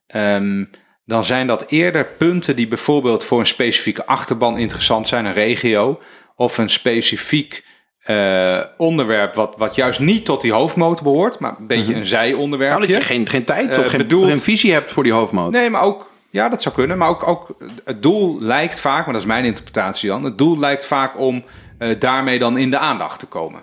[0.06, 0.64] ehm,
[1.04, 6.00] dan zijn dat eerder punten die bijvoorbeeld voor een specifieke achterban interessant zijn, een regio,
[6.36, 7.64] of een specifiek
[8.00, 12.78] eh, onderwerp wat, wat juist niet tot die hoofdmoot behoort, maar een beetje een zijonderwerpje.
[12.78, 15.12] Nou, dat je geen, geen tijd Eh, of geen, bedoeld- geen visie hebt voor die
[15.12, 15.50] hoofdmoot.
[15.52, 16.98] Nee, maar ook, ja, dat zou kunnen.
[16.98, 20.24] Maar ook, ook het doel lijkt vaak, maar dat is mijn interpretatie dan.
[20.24, 21.44] Het doel lijkt vaak om
[21.78, 23.62] eh, daarmee dan in de aandacht te komen.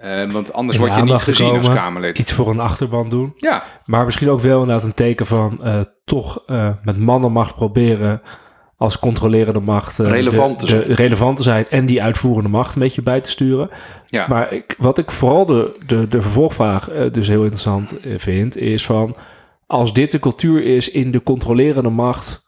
[0.00, 2.18] Eh, want anders word je niet gezien als Kamerlid.
[2.18, 3.32] Iets voor een achterban doen.
[3.34, 8.22] Ja, Maar misschien ook wel inderdaad een teken van eh, toch eh, met mannenmacht proberen
[8.76, 12.74] als controlerende macht eh, Relevant te de, de, relevant te zijn en die uitvoerende macht
[12.74, 13.70] een beetje bij te sturen.
[14.06, 14.26] ja.
[14.28, 19.14] Maar ik, wat ik vooral de, de, de vervolgvraag dus heel interessant vind, is van
[19.70, 22.42] als dit de cultuur is in de controlerende macht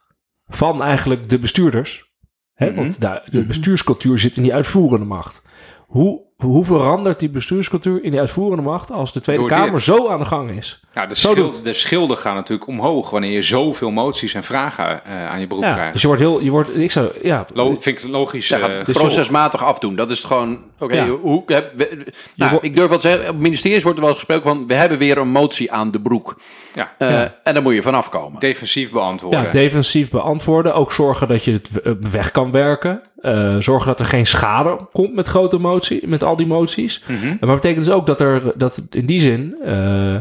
[0.47, 2.13] van eigenlijk de bestuurders,
[2.55, 2.77] hè, Mhm.
[2.77, 5.43] want daar, de bestuurscultuur zit in die uitvoerende macht.
[5.87, 9.83] Hoe, hoe verandert die bestuurscultuur in die uitvoerende macht als de Tweede Door Kamer dit.
[9.83, 10.85] zo aan de gang is?
[10.95, 14.45] Ja de, Zo schild, doet- de schilden gaan natuurlijk omhoog wanneer je zoveel moties en
[14.45, 15.93] vragen eh, aan je beroep Ja, krijgt.
[15.93, 18.49] dus je wordt heel, je wordt, ik zou, ja, Lo- vind ik logisch.
[18.49, 19.97] Ja, eh, gaat dus procesmatig afdoen.
[19.97, 20.59] Dat is het gewoon.
[20.79, 21.07] Oké, Ja.
[21.09, 21.43] hoe.
[21.47, 24.67] Heb, we- nou, ik durf wel te zeggen, op ministeries wordt er wel gesproken van.
[24.67, 26.37] We hebben weer een motie aan de broek.
[26.75, 27.35] ja, Eh, Ja.
[27.45, 28.41] En daar moet je vanaf komen.
[28.41, 29.43] defensief beantwoorden.
[29.43, 30.75] Ja, defensief beantwoorden.
[30.75, 31.71] Ook zorgen dat je het
[32.11, 33.01] weg kan werken.
[33.21, 37.03] Eh, zorgen dat er geen schade komt met grote motie, met al die moties.
[37.07, 37.27] Mhm.
[37.27, 40.17] Maar dat betekent dus ook dat er dat in die zin eh,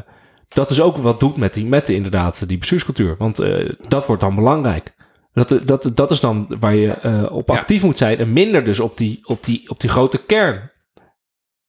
[0.54, 3.16] dat dus ook wat doet met die met de, inderdaad die bestuurscultuur.
[3.18, 4.94] Want eh, dat wordt dan belangrijk.
[5.34, 7.56] Dat, dat, dat is dan waar je eh, op Ja.
[7.56, 10.72] actief moet zijn en minder dus op die, op die, op die grote kern.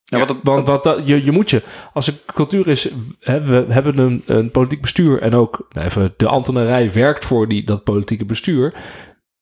[0.02, 1.62] Ja, wat Want wat dat, je, je moet je,
[1.92, 6.14] als er cultuur is, hè, we hebben een, een politiek bestuur en ook nou even,
[6.16, 8.74] de ambtenarij werkt voor die, dat politieke bestuur.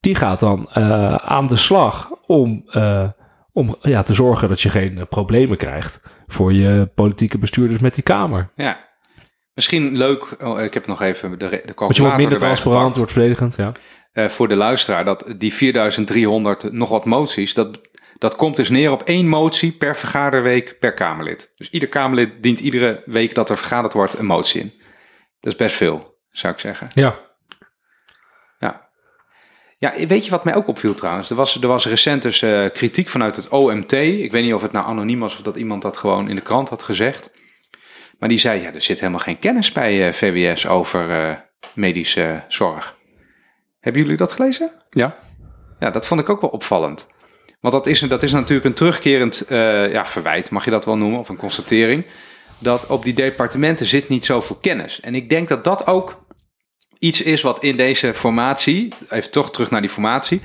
[0.01, 2.65] Die gaat dan eh, aan de slag om,
[3.53, 8.03] om ja, te zorgen dat je geen problemen krijgt voor je politieke bestuurders met die
[8.03, 8.51] Kamer.
[8.55, 8.90] Ja.
[9.61, 12.97] Misschien leuk, oh, ik heb nog even de, de Want je wordt minder erbij transparant,
[12.97, 13.57] wordt verdedigend.
[13.57, 13.73] Ja.
[14.13, 17.81] Eh, voor de luisteraar, dat die 4300 nog wat moties, dat,
[18.19, 21.53] dat komt dus neer op één motie per vergaderweek per Kamerlid.
[21.57, 24.73] Dus ieder Kamerlid dient iedere week dat er vergaderd wordt een motie in.
[25.41, 26.87] Dat is best veel, zou ik zeggen.
[26.95, 27.19] ja.
[28.59, 28.89] Ja.
[29.79, 31.31] Ja, weet je wat mij ook opviel trouwens?
[31.31, 33.93] Er was, er was recent dus eh, kritiek vanuit het OMT.
[33.93, 36.43] Ik weet niet of het nou anoniem was of dat iemand dat gewoon in de
[36.43, 37.31] krant had gezegd.
[38.21, 41.37] Maar die zei, ja, er zit helemaal geen kennis bij eh, VWS over eh,
[41.75, 42.97] medische zorg.
[43.81, 44.71] Hebben jullie dat gelezen?
[44.91, 45.19] ja.
[45.79, 47.09] Ja, dat vond ik ook wel opvallend.
[47.61, 50.97] Want dat is, dat is natuurlijk een terugkerend eh, ja, verwijt, mag je dat wel
[50.97, 52.07] noemen, of een constatering.
[52.59, 55.01] Dat op die departementen zit niet zoveel kennis.
[55.01, 56.25] En ik denk dat dat ook
[56.99, 60.41] iets is wat in deze formatie, even toch terug naar die formatie,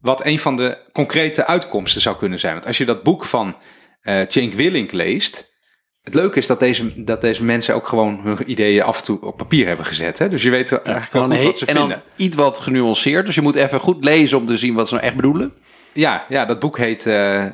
[0.00, 2.52] wat een van de concrete uitkomsten zou kunnen zijn.
[2.52, 3.56] Want als je dat boek van
[4.00, 5.47] eh Cenk Willink leest,
[6.08, 9.20] het leuke is dat deze, dat deze mensen ook gewoon hun ideeën af en toe
[9.20, 10.18] op papier hebben gezet.
[10.18, 10.28] Hè?
[10.28, 12.04] Dus je weet eigenlijk En wel dan, goed wat ze en dan vinden.
[12.16, 13.26] iets wat genuanceerd.
[13.26, 15.52] Dus je moet even goed lezen om te zien wat ze nou echt bedoelen.
[15.92, 17.44] Ja, ja, dat boek heet eh,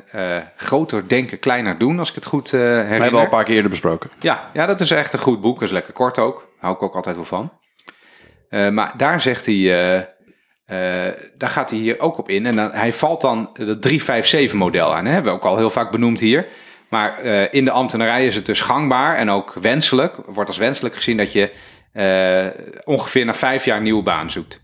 [0.57, 3.01] Groter Denken, Kleiner Doen, als ik het goed We herinner.
[3.01, 4.09] hebben al een paar keer eerder besproken.
[4.19, 5.53] ja, ja, dat is echt een goed boek.
[5.59, 6.47] Dat is lekker kort ook.
[6.59, 7.51] Hou ik ook altijd wel van.
[8.73, 9.63] Maar daar zegt hij,
[11.37, 12.45] daar gaat hij hier ook op in.
[12.45, 15.05] En dan, hij valt dan het 357-model aan.
[15.05, 15.11] Hè?
[15.11, 16.47] Hebben we ook al heel vaak benoemd hier.
[16.89, 20.15] Maar eh, in de ambtenarij is het dus gangbaar en ook wenselijk.
[20.25, 21.51] Wordt als wenselijk gezien dat je
[21.93, 22.47] eh,
[22.83, 24.63] ongeveer na vijf jaar een nieuwe baan zoekt.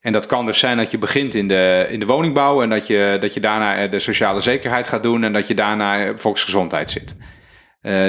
[0.00, 2.86] En dat kan dus zijn dat je begint in de, in de woningbouw en dat
[2.86, 6.90] je, dat je daarna eh, de sociale zekerheid gaat doen en dat je daarna volksgezondheid
[6.90, 7.16] zit.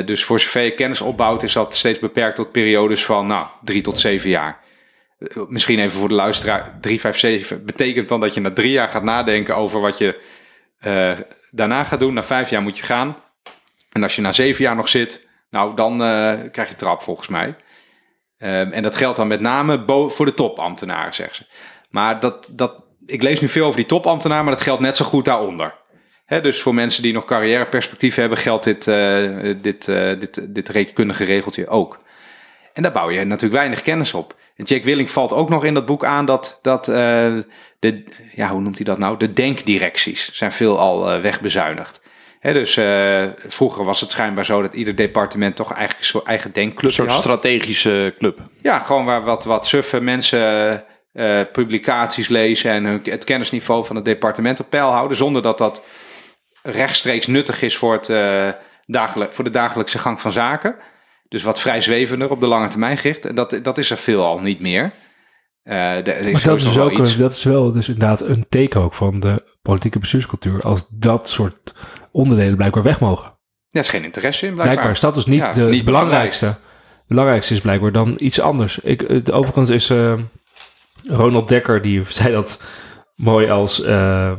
[0.05, 3.81] Dus voor zover je kennis opbouwt, is dat steeds beperkt tot periodes van nou, drie
[3.81, 4.59] tot zeven jaar.
[5.47, 9.55] Misschien even voor de luisteraar, 357 betekent dan dat je na drie jaar gaat nadenken
[9.55, 10.19] over wat je
[11.51, 12.13] daarna gaat doen.
[12.13, 13.15] Na vijf jaar moet je gaan.
[13.93, 17.27] En als je na zeven jaar nog zit, nou dan eh, krijg je trap volgens
[17.27, 17.55] mij.
[18.37, 21.45] Ehm, en dat geldt dan met name voor de topambtenaren, zeggen ze.
[21.89, 25.05] Maar dat, dat, ik lees nu veel over die topambtenaren, maar dat geldt net zo
[25.05, 25.81] goed daaronder.
[26.41, 31.23] Dus voor mensen die nog carrièreperspectief hebben, geldt dit, eh, dit, eh, dit, dit rekenkundige
[31.23, 31.99] regeltje ook.
[32.73, 34.35] En daar bouw je natuurlijk weinig kennis op.
[34.55, 36.89] En Jake Willing valt ook nog in dat boek aan dat, dat
[37.83, 38.03] de,
[38.35, 39.17] ja, hoe noemt hij dat nou?
[39.17, 42.01] De denkdirecties zijn veel al eh, wegbezuinigd.
[42.43, 46.25] Hè, dus eh, vroeger was het schijnbaar zo dat ieder departement toch eigenlijk een soort
[46.25, 47.19] eigen Een denkclub soort had.
[47.19, 48.39] strategische club.
[48.61, 50.83] Ja, gewoon waar wat, wat suffe mensen
[51.13, 55.57] eh, publicaties lezen en hun, het kennisniveau van het departement op peil houden, zonder dat
[55.57, 55.83] dat
[56.63, 58.49] rechtstreeks nuttig is voor, het, eh,
[58.85, 60.75] dagelijk, voor de dagelijkse gang van zaken.
[61.27, 63.25] Dus wat vrij zwevender op de lange termijn gericht.
[63.25, 64.91] En dat, dat is er veelal niet meer.
[65.63, 65.71] De-
[66.31, 69.19] Maar dat is, wel ook een, dat is wel dus inderdaad een teken ook van
[69.19, 70.61] de politieke bestuurscultuur.
[70.61, 71.73] Als dat soort
[72.13, 73.33] onderdelen blijkbaar weg mogen.
[73.69, 74.95] Daar is geen interesse in, Blijkbaar, blijkbaar.
[74.95, 76.45] is dat dus niet, Ja, de, niet het belangrijkste.
[76.45, 78.79] Het belangrijkste is blijkbaar dan iets anders.
[78.79, 80.13] Ik, het, overigens is eh,
[81.07, 82.61] Ronald Dekker, die zei dat
[83.15, 84.31] mooi als, eh,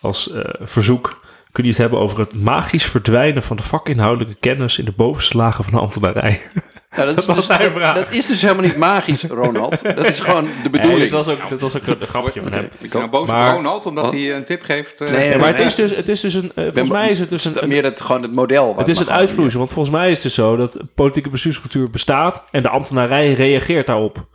[0.00, 1.20] als eh, verzoek.
[1.52, 5.36] Kun je het hebben over het magisch verdwijnen van de vakinhoudelijke kennis in de bovenste
[5.36, 6.40] lagen van de ambtenarij?
[6.96, 7.94] Nou, dat, is Dat was dus, zijn vraag.
[7.94, 9.82] dat is dus helemaal niet magisch, Ronald.
[9.96, 11.00] Dat is gewoon de Nee, bedoeling.
[11.00, 12.68] dit, was ook, dit was ook een grapje van hem.
[12.78, 14.12] Ik ben boos Maar- op Ronald, omdat Wat?
[14.12, 15.00] hij een tip geeft.
[15.00, 17.30] eh, Nee, maar het is dus, het is dus een, eh, volgens mij is het
[17.30, 18.74] dus een, een- meer het, gewoon het model.
[18.76, 19.58] het is een uitvloeisel.
[19.58, 23.86] Want volgens mij is het dus zo dat politieke bestuurscultuur bestaat en de ambtenarij reageert
[23.86, 24.26] daarop.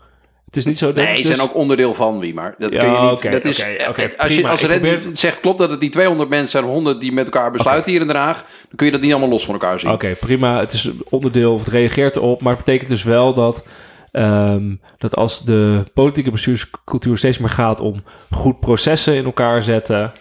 [0.57, 2.55] Is niet zo dat Nee, ze dus- zijn ook onderdeel van wie maar.
[2.57, 3.11] Dat Ja, kun je niet.
[3.11, 6.29] oké, dat is, eh, oké, als je als probeer- zegt klopt dat het die 200
[6.29, 9.01] mensen zijn, 100 die met elkaar besluiten hier in Den Haag, dan kun je dat
[9.01, 9.91] niet allemaal los van elkaar zien.
[9.91, 10.59] Oké, prima.
[10.59, 12.41] Het is onderdeel, of het reageert erop.
[12.41, 13.65] Maar het betekent dus wel dat,
[14.11, 20.11] ehm, dat als de politieke bestuurscultuur steeds meer gaat om goed processen in elkaar zetten,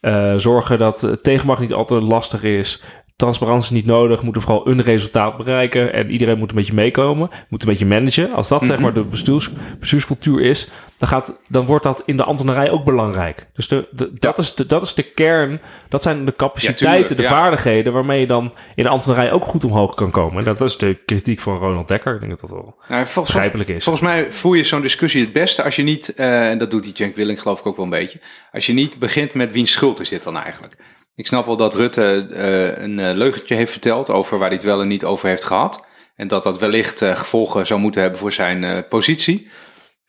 [0.00, 2.82] eh, zorgen dat tegenmacht niet altijd lastig is,
[3.20, 7.62] transparantie niet nodig, moeten vooral een resultaat bereiken en iedereen moet een beetje meekomen, moet
[7.62, 8.32] een beetje managen.
[8.32, 8.82] Als dat zeg Mhm.
[8.82, 10.68] maar de bestuurs, bestuurscultuur is,
[10.98, 13.46] dan, gaat, dan wordt dat in de ambtenarij ook belangrijk.
[13.54, 17.28] Dus de, de, dat, is de, dat is de kern, dat zijn de capaciteiten, tuurlijk,
[17.28, 20.38] de vaardigheden waarmee je dan in de ambtenarij ook goed omhoog kan komen.
[20.38, 22.14] En dat is de kritiek van Ronald Dekker.
[22.14, 23.84] Ik denk dat dat wel nou, volgens, begrijpelijk is.
[23.84, 26.84] volgens mij voer je zo'n discussie het beste als je niet, eh, en dat doet
[26.84, 28.18] die Cenk Willing geloof ik ook wel een beetje,
[28.52, 30.76] als je niet begint met wiens schuld is dit dan eigenlijk.
[31.20, 34.66] Ik snap wel dat Rutte eh, een eh, leugentje heeft verteld over waar hij het
[34.66, 35.86] wel en niet over heeft gehad.
[36.16, 39.48] En dat dat wellicht eh, gevolgen zou moeten hebben voor zijn positie.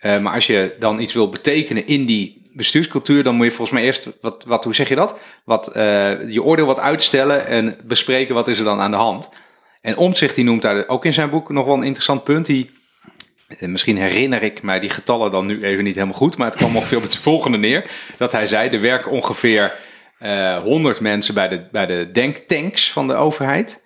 [0.02, 3.86] Maar als je dan iets wil betekenen in die bestuurscultuur, dan moet je volgens mij
[3.86, 5.18] eerst, wat, wat, hoe zeg je dat?
[5.46, 5.72] Wat,
[6.28, 9.30] je oordeel wat uitstellen en bespreken wat is er dan aan de hand.
[9.82, 12.46] En Omtzigt die noemt daar ook in zijn boek nog wel een interessant punt.
[12.46, 12.70] Die,
[13.60, 16.76] misschien herinner ik mij die getallen dan nu even niet helemaal goed, maar het kwam
[16.76, 17.86] ongeveer op het volgende neer.
[18.18, 19.74] Dat hij zei, er werken ongeveer
[20.64, 23.84] 100 mensen bij de, bij de denktanks van de overheid.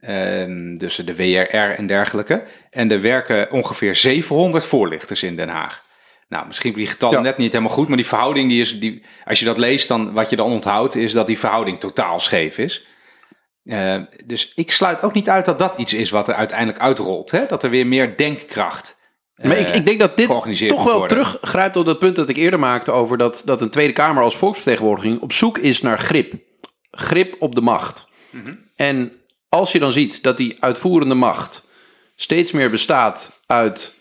[0.00, 2.42] Ehm, dus de WRR en dergelijke.
[2.70, 5.82] En er werken ongeveer 700 voorlichters in Den Haag.
[6.28, 7.22] Nou, misschien die getallen Ja.
[7.22, 10.12] net niet helemaal goed, maar die verhouding, die is, die, als je dat leest, dan
[10.12, 12.86] wat je dan onthoudt, is dat die verhouding totaal scheef is.
[13.64, 17.30] Eh, dus ik sluit ook niet uit dat dat iets is wat er uiteindelijk uitrolt.
[17.30, 17.46] Hè?
[17.46, 18.97] Dat er weer meer denkkracht.
[19.42, 20.28] Maar ik, eh, ik denk dat dit
[20.68, 23.92] toch wel teruggrijpt op dat punt dat ik eerder maakte over dat, dat een Tweede
[23.92, 26.34] Kamer als volksvertegenwoordiging op zoek is naar grip.
[26.90, 28.06] Grip op de macht.
[28.30, 28.54] Mhm.
[28.76, 29.12] En
[29.48, 31.66] als je dan ziet dat die uitvoerende macht
[32.16, 33.94] steeds meer bestaat uit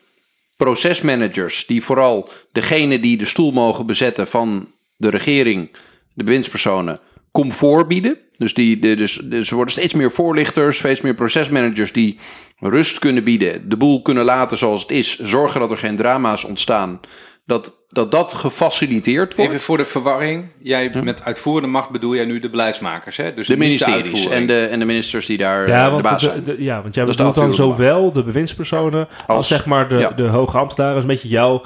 [0.56, 5.72] procesmanagers, die vooral degene die de stoel mogen bezetten van de regering,
[6.14, 7.00] de bewindspersonen,
[7.32, 8.18] comfort bieden.
[8.38, 12.20] Dus, die, de, dus, dus er worden steeds meer voorlichters, steeds meer procesmanagers die
[12.60, 16.44] rust kunnen bieden, de boel kunnen laten zoals het is, zorgen dat er geen drama's
[16.44, 17.00] ontstaan.
[17.46, 19.52] Dat dat, dat gefaciliteerd wordt.
[19.52, 20.46] Even voor de verwarring.
[20.62, 23.34] Jij met uitvoerende macht bedoel jij nu de beleidsmakers, hè?
[23.34, 26.28] Dus de ministeries en de, en de ministers die daar Ja, eh, de baas de-
[26.28, 26.44] zijn.
[26.44, 30.10] de- ja, want jij bedoelt dan zowel de bewindspersonen als, Als- zeg maar de, ja.
[30.10, 30.96] de hoge ambtenaren.
[30.96, 31.64] Dat is een beetje jouw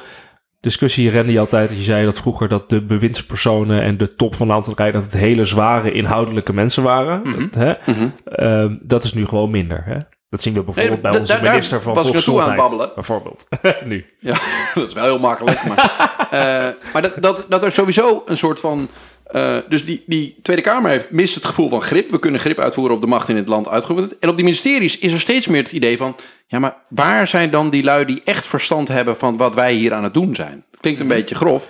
[0.59, 1.69] discussie rende je altijd.
[1.69, 4.91] Dat je zei dat vroeger dat de bewindspersonen en de top van de ambtenarij...
[4.91, 7.21] dat het hele zware inhoudelijke mensen waren.
[7.23, 7.39] Mhm.
[7.39, 7.73] Dat, hè?
[7.85, 8.07] Mhm.
[8.25, 9.83] Ehm, dat is nu gewoon minder.
[9.85, 9.97] Hè?
[10.31, 12.57] Dat zien we bijvoorbeeld Nee, bij onze minister van naartoe aan het Volksgezondheid.
[12.57, 12.91] babbelen.
[12.95, 13.47] Bijvoorbeeld.
[13.91, 14.05] nu.
[14.19, 14.37] Ja,
[14.73, 15.63] dat is wel heel makkelijk.
[15.63, 15.77] Maar,
[16.31, 18.89] eh, maar dat, dat, dat er sowieso een soort van.
[19.25, 22.11] eh, dus die, die Tweede Kamer heeft mist het gevoel van grip.
[22.11, 24.19] We kunnen grip uitvoeren op de macht in het land uitgeoefend.
[24.19, 26.15] En op die ministeries is er steeds meer het idee van.
[26.47, 29.93] Ja, maar waar zijn dan die lui die echt verstand hebben van wat wij hier
[29.93, 30.63] aan het doen zijn?
[30.71, 31.69] Dat klinkt een beetje grof.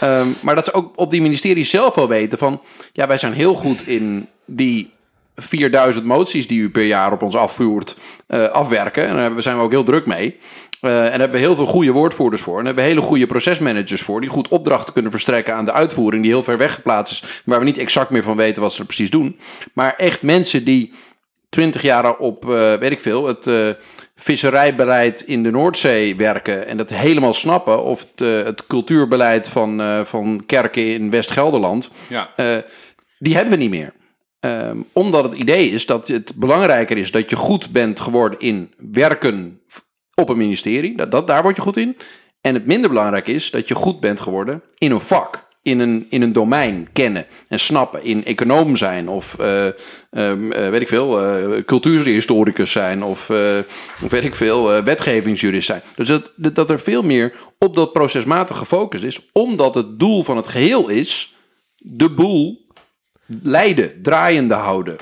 [0.00, 2.60] Ehm, maar dat ze ook op die ministeries zelf wel weten van.
[2.92, 4.90] Ja, wij zijn heel goed in die
[5.36, 9.06] 4000 moties die u per jaar op ons afvoert, eh, afwerken.
[9.06, 10.38] En daar zijn we ook heel druk mee.
[10.80, 12.58] Eh, en daar hebben we heel veel goede woordvoerders voor.
[12.58, 14.20] En daar hebben we hele goede procesmanagers voor.
[14.20, 16.22] Die goed opdrachten kunnen verstrekken aan de uitvoering.
[16.22, 17.42] Die heel ver weg geplaatst is.
[17.44, 19.38] Waar we niet exact meer van weten wat ze er precies doen.
[19.72, 20.92] Maar echt mensen die
[21.48, 23.76] 20 jaar op, eh, weet ik veel, het
[24.16, 26.66] visserijbeleid in de Noordzee werken.
[26.66, 27.84] En dat helemaal snappen.
[27.84, 31.90] Of het, het cultuurbeleid van, van kerken in West-Gelderland.
[32.08, 32.30] Ja.
[33.18, 33.92] Die hebben we niet meer.
[34.42, 38.74] Ehm, omdat het idee is dat het belangrijker is dat je goed bent geworden in
[38.92, 39.60] werken
[40.14, 40.96] op een ministerie.
[40.96, 41.96] Dat, dat, daar word je goed in.
[42.40, 45.50] En het minder belangrijk is dat je goed bent geworden in een vak.
[45.62, 48.04] In een, in een domein kennen en snappen.
[48.04, 53.30] In econoom zijn of eh, ehm, eh, weet ik veel, eh, cultuurhistoricus zijn of,
[54.02, 55.82] of weet ik veel, wetgevingsjurist zijn.
[55.96, 59.28] Dus dat, dat dat er veel meer op dat procesmatig gefocust is.
[59.32, 61.34] Omdat het doel van het geheel is
[61.84, 62.61] de boel
[63.42, 64.96] leiden, draaiende houden.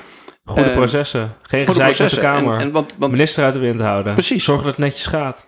[0.45, 1.35] Goede Eh, processen.
[1.41, 2.19] Geen gezeik de.
[2.19, 2.53] Kamer.
[2.53, 4.13] En, en, want, want, Minister uit de wind houden.
[4.13, 4.43] Precies.
[4.43, 5.47] Zorgen dat het netjes gaat.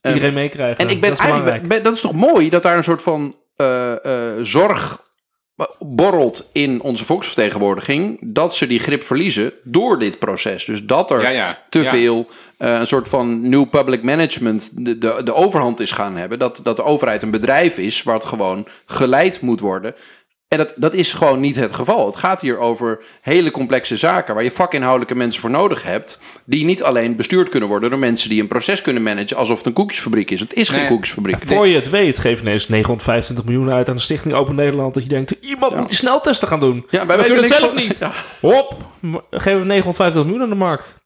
[0.00, 0.78] Eh, Iedereen meekrijgen.
[0.78, 3.02] En ik ben dat is eigenlijk, ben- dat is toch mooi dat daar een soort
[3.02, 5.00] van eh, eh, zorg
[5.78, 8.18] borrelt in onze volksvertegenwoordiging.
[8.32, 10.64] Dat ze die grip verliezen door dit proces.
[10.64, 11.58] Dus dat er Ja, ja.
[11.68, 11.90] te Ja.
[11.90, 12.26] veel
[12.58, 16.38] een soort van nieuw public management de, de, de overhand is gaan hebben.
[16.38, 19.94] Dat, dat de overheid een bedrijf is waar het gewoon geleid moet worden.
[20.52, 22.06] En dat, dat is gewoon niet het geval.
[22.06, 26.18] Het gaat hier over hele complexe zaken waar je vakinhoudelijke mensen voor nodig hebt.
[26.44, 29.66] Die niet alleen bestuurd kunnen worden door mensen die een proces kunnen managen alsof het
[29.66, 30.40] een koekjesfabriek is.
[30.40, 30.88] Het is geen Nee.
[30.88, 31.36] koekjesfabriek.
[31.46, 34.94] Voor je het weet, geef ineens 925 miljoen uit aan de Stichting Open Nederland.
[34.94, 36.86] Dat je denkt, iemand moet die sneltesten gaan doen.
[36.90, 37.98] Ja, wij we weten kunnen het zelf van- niet.
[38.02, 38.12] Ja.
[38.40, 38.76] Hop,
[39.30, 41.00] geven we 950 miljoen aan de markt.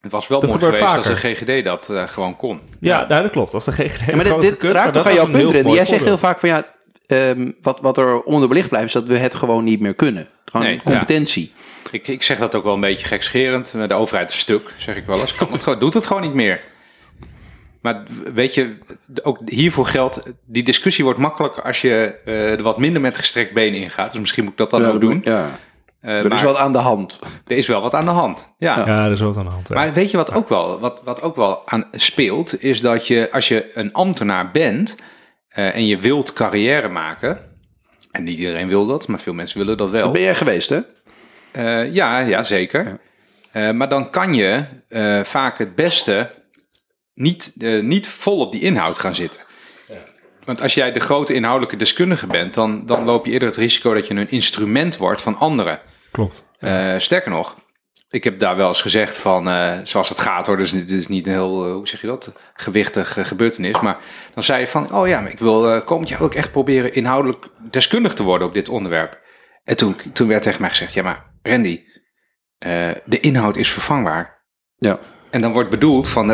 [0.00, 1.16] Het was wel Dat mooi geweest als de.
[1.16, 2.60] GGD dat eh, gewoon kon.
[2.80, 3.54] Ja, nou, dat klopt.
[3.54, 5.74] Als de GGD Ja, maar dit, dit raakt toch aan jouw punt.
[5.74, 6.64] Jij zegt heel vaak van ja,
[7.10, 10.28] ehm, wat, wat er onderbelicht blijft is dat we het gewoon niet meer kunnen.
[10.44, 11.52] Gewoon Nee, competentie.
[11.90, 13.74] Ik, ik zeg dat ook wel een beetje gekscherend.
[13.88, 15.34] De overheid is stuk, zeg ik wel eens.
[15.34, 16.60] Kan het gewoon, doet het gewoon niet meer.
[17.80, 18.02] Maar
[18.34, 18.76] weet je,
[19.22, 23.52] ook hiervoor geldt, die discussie wordt makkelijker als je eh, er wat minder met gestrekt
[23.54, 24.10] been ingaat.
[24.10, 25.20] Dus misschien moet ik dat dan Ja, ook doen.
[25.24, 25.58] Ja.
[26.00, 27.18] Eh, Er is wat aan de hand.
[27.46, 28.48] er is wel wat aan de hand.
[28.58, 28.86] Ja.
[28.86, 29.68] Ja, er is wat aan de hand.
[29.68, 33.28] Maar weet je wat ook wel, wat, wat ook wel aan speelt, is dat je
[33.32, 34.96] als je een ambtenaar bent
[35.50, 37.38] eh, en je wilt carrière maken,
[38.10, 40.02] en niet iedereen wil dat, maar veel mensen willen dat wel.
[40.02, 40.80] Dat ben jij geweest, hè?
[41.52, 43.00] Eh, ja, ja, zeker.
[43.52, 46.30] Eh, maar dan kan je eh, vaak het beste
[47.14, 49.40] niet, eh, niet vol op die inhoud gaan zitten.
[50.44, 53.94] Want als jij de grote inhoudelijke deskundige bent, dan, dan loop je eerder het risico
[53.94, 55.80] dat je een instrument wordt van anderen.
[56.10, 56.46] Klopt.
[56.58, 57.56] Eh, sterker nog,
[58.10, 61.08] ik heb daar wel eens gezegd van, eh, zoals het gaat hoor, dus het is
[61.08, 63.80] niet een heel, eh, hoe zeg je dat, gewichtig eh, gebeurtenis.
[63.80, 63.98] Maar
[64.34, 67.46] dan zei je van, oh ja, maar ik wil komend jaar ook echt proberen inhoudelijk
[67.70, 69.20] deskundig te worden op dit onderwerp.
[69.64, 71.80] En toen, toen werd tegen mij gezegd, ja maar Randy,
[73.04, 74.44] de inhoud is vervangbaar.
[74.76, 74.98] Ja.
[75.30, 76.28] En dan wordt bedoeld van,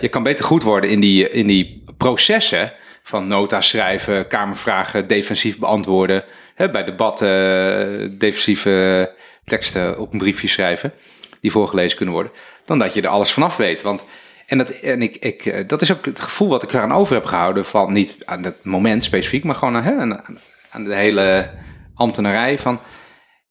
[0.00, 2.72] je kan beter goed worden in die, in die processen
[3.02, 6.24] van nota schrijven, kamervragen defensief beantwoorden,
[6.54, 9.10] hè, bij debatten defensieve
[9.44, 10.92] teksten op een briefje schrijven,
[11.40, 12.32] die voorgelezen kunnen worden,
[12.64, 13.82] dan dat je er alles vanaf weet.
[13.82, 14.06] Want,
[14.46, 17.14] en dat, en ik, ik, eh, dat is ook het gevoel wat ik eraan over
[17.14, 20.38] heb gehouden, van niet aan het moment specifiek, maar gewoon hè, aan,
[20.70, 21.50] aan de hele
[21.94, 22.80] ambtenarij van...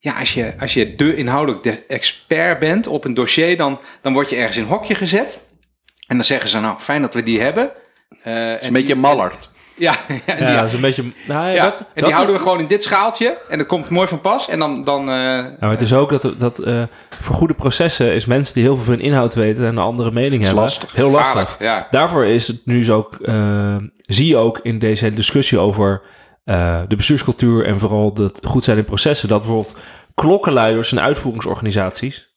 [0.03, 4.13] Ja, als je, als je de inhoudelijk de expert bent op een dossier, dan, dan
[4.13, 5.41] word je ergens in een hokje gezet.
[6.07, 7.71] En dan zeggen ze, nou, fijn dat we die hebben.
[8.23, 9.50] Eh, Het is een beetje mallard.
[9.81, 11.03] Ja, ja, Ja, dat is een beetje...
[11.27, 11.63] Nou, ja, ja.
[11.63, 13.37] dat, en dat- die houden we gewoon in dit schaaltje.
[13.49, 14.49] En dat komt mooi van pas.
[14.49, 14.83] En dan...
[14.83, 16.83] dan Ja, maar het is ook dat, dat eh,
[17.21, 20.43] voor goede processen is mensen die heel veel van inhoud weten en een andere mening
[20.43, 20.93] hebben, lastig.
[20.95, 21.55] heel lastig.
[21.59, 21.87] Ja.
[21.91, 26.01] Daarvoor is het nu zo ook, eh, zie je ook in deze hele discussie over
[26.87, 29.75] de bestuurscultuur en vooral het goed zijn in processen, dat bijvoorbeeld
[30.15, 32.30] klokkenluiders en uitvoeringsorganisaties,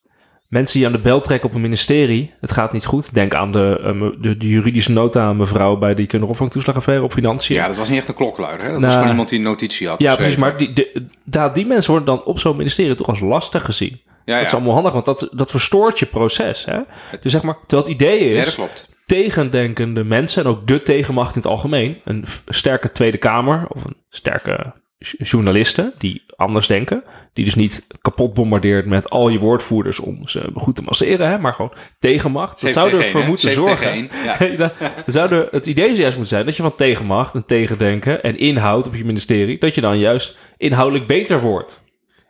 [0.55, 3.15] mensen die aan de bel trekken op een ministerie, het gaat niet goed.
[3.15, 7.57] Denk aan de, eh, de, de juridische nota aan mevrouw bij die kinderopvangtoeslagaffaire op financiën.
[7.57, 8.67] ja, dat was niet echt een klokluider.
[8.67, 8.71] Hè?
[8.71, 10.37] Dat Nou, was gewoon iemand die een notitie had Ja, precies.
[10.37, 14.01] Maar die, de, daar- die mensen worden dan op zo'n ministerie toch als lastig gezien.
[14.25, 14.57] Ja, Dat is ja.
[14.57, 16.65] allemaal handig, want dat, dat verstoort je proces.
[16.65, 16.79] Hè?
[17.21, 18.89] Dus zeg maar, terwijl het idee ja, is, dat klopt.
[19.07, 23.97] tegendenkende mensen en ook de tegenmacht in het algemeen, een sterke Tweede Kamer of een
[24.11, 24.73] sterke
[25.19, 27.03] journalisten die anders denken,
[27.35, 31.39] die dus niet kapot bombardeert met al je woordvoerders om ze goed te masseren, hè,
[31.39, 32.61] maar gewoon tegenmacht.
[32.61, 33.27] Dat zou ervoor hè?
[33.27, 34.09] moeten zorgen.
[34.25, 34.37] ja.
[34.57, 37.45] dat, dat zou er, het idee zou juist moeten zijn dat je van tegenmacht en
[37.47, 41.83] tegendenken en inhoud op je ministerie, dat je dan juist inhoudelijk beter wordt.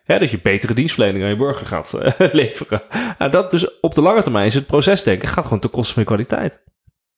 [0.05, 2.83] Hè, dat je betere dienstverlening aan je burger gaat eh, leveren.
[3.19, 6.03] En dat dus op de lange termijn is het procesdenken gaat gewoon ten koste van
[6.03, 6.63] je kwaliteit.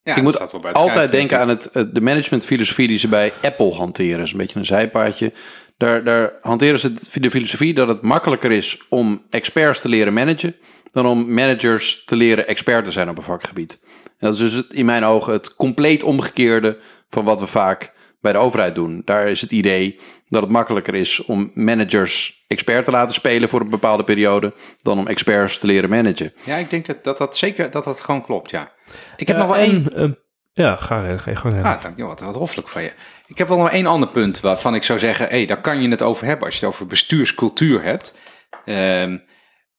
[0.03, 4.16] Ja, ik moet altijd denken aan het, eh, de managementfilosofie die ze bij Apple hanteren.
[4.16, 5.32] Dat is een beetje een zijpaadje.
[5.77, 10.57] Daar, daar hanteren ze de filosofie dat het makkelijker is om experts te leren managen
[10.93, 13.79] dan om managers te leren expert te zijn op een vakgebied.
[14.05, 16.79] En dat is dus het, in mijn ogen het compleet omgekeerde
[17.11, 19.03] van wat we vaak bij de overheid doen.
[19.05, 19.99] Daar is het idee
[20.29, 24.99] dat het makkelijker is om managers expert te laten spelen voor een bepaalde periode dan
[24.99, 26.33] om experts te leren managen.
[26.45, 28.72] Ja, ik denk dat dat, dat zeker dat dat gewoon klopt, ja.
[29.16, 29.93] Ik heb Ja, nog wel één...
[29.95, 30.09] eh,
[30.57, 31.65] ja, ga, ga gang.
[31.65, 32.93] Ah, dank je, wat, wat hoffelijk van je.
[33.27, 35.89] Ik heb wel nog één ander punt waarvan ik zou zeggen, hé, daar kan je
[35.89, 38.19] het over hebben als je het over bestuurscultuur hebt.
[38.65, 39.19] Ehm,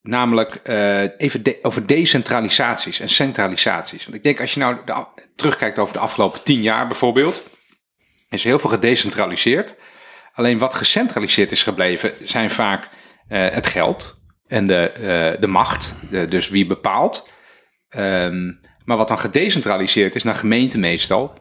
[0.01, 4.03] namelijk eh, even over decentralisaties en centralisaties.
[4.03, 4.78] Want ik denk als je nou
[5.36, 7.43] terugkijkt over de afgelopen tien jaar bijvoorbeeld,
[8.30, 9.80] is heel veel gedecentraliseerd.
[10.34, 12.89] Alleen wat gecentraliseerd is gebleven zijn vaak
[13.28, 17.30] eh, het geld en de, eh, de macht, dus wie bepaalt.
[17.89, 18.51] Ehm,
[18.88, 21.33] maar wat dan gedecentraliseerd is naar gemeenten meestal,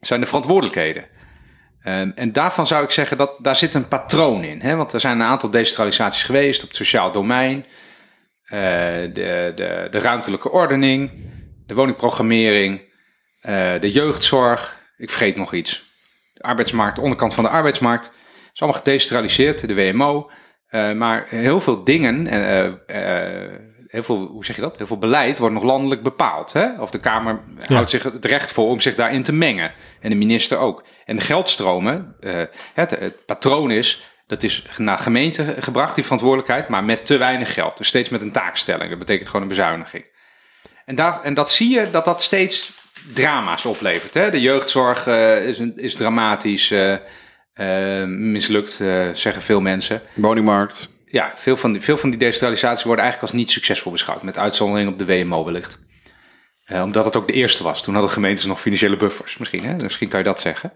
[0.00, 1.04] zijn de verantwoordelijkheden.
[1.82, 4.60] Ehm, en daarvan zou ik zeggen dat daar zit een patroon in.
[4.60, 4.76] Hè?
[4.76, 7.66] Want er zijn een aantal decentralisaties geweest op het sociaal domein,
[8.44, 8.60] eh,
[9.12, 11.10] de, de, de ruimtelijke ordening,
[11.66, 12.80] de woningprogrammering,
[13.40, 14.80] eh, de jeugdzorg.
[14.96, 15.92] Ik vergeet nog iets.
[16.32, 18.12] De arbeidsmarkt, de onderkant van de arbeidsmarkt.
[18.52, 20.30] Is allemaal gedecentraliseerd, de WMO.
[20.66, 22.26] Eh, maar heel veel dingen,
[23.90, 24.76] heel veel, hoe zeg je dat?
[24.76, 26.52] Heel veel beleid wordt nog landelijk bepaald.
[26.52, 26.80] Hè?
[26.80, 29.72] Of de Kamer houdt zich het recht voor om zich daarin te mengen.
[30.00, 30.84] En de minister ook.
[31.04, 32.42] En de geldstromen, eh,
[32.74, 37.54] het, het patroon is, Dat is naar gemeente gebracht, die verantwoordelijkheid, maar met te weinig
[37.54, 37.76] geld.
[37.76, 38.90] Dus steeds met een taakstelling.
[38.90, 40.04] Dat betekent gewoon een bezuiniging.
[40.84, 42.72] En, daar, en dat zie je dat dat steeds
[43.14, 44.14] drama's oplevert.
[44.14, 44.30] Hè?
[44.30, 46.96] De jeugdzorg uh, is, is, dramatisch uh,
[47.54, 48.72] uh, mislukt,
[49.12, 50.02] zeggen veel mensen.
[50.14, 50.88] Woningmarkt.
[51.10, 54.22] Ja, veel van, die, veel van die decentralisaties worden eigenlijk als niet succesvol beschouwd.
[54.22, 55.78] Met uitzondering op de WMO wellicht.
[56.72, 57.82] omdat het ook de eerste was.
[57.82, 59.36] Toen hadden gemeentes nog financiële buffers.
[59.36, 59.76] Misschien, hè?
[59.76, 60.72] Misschien kan je dat zeggen.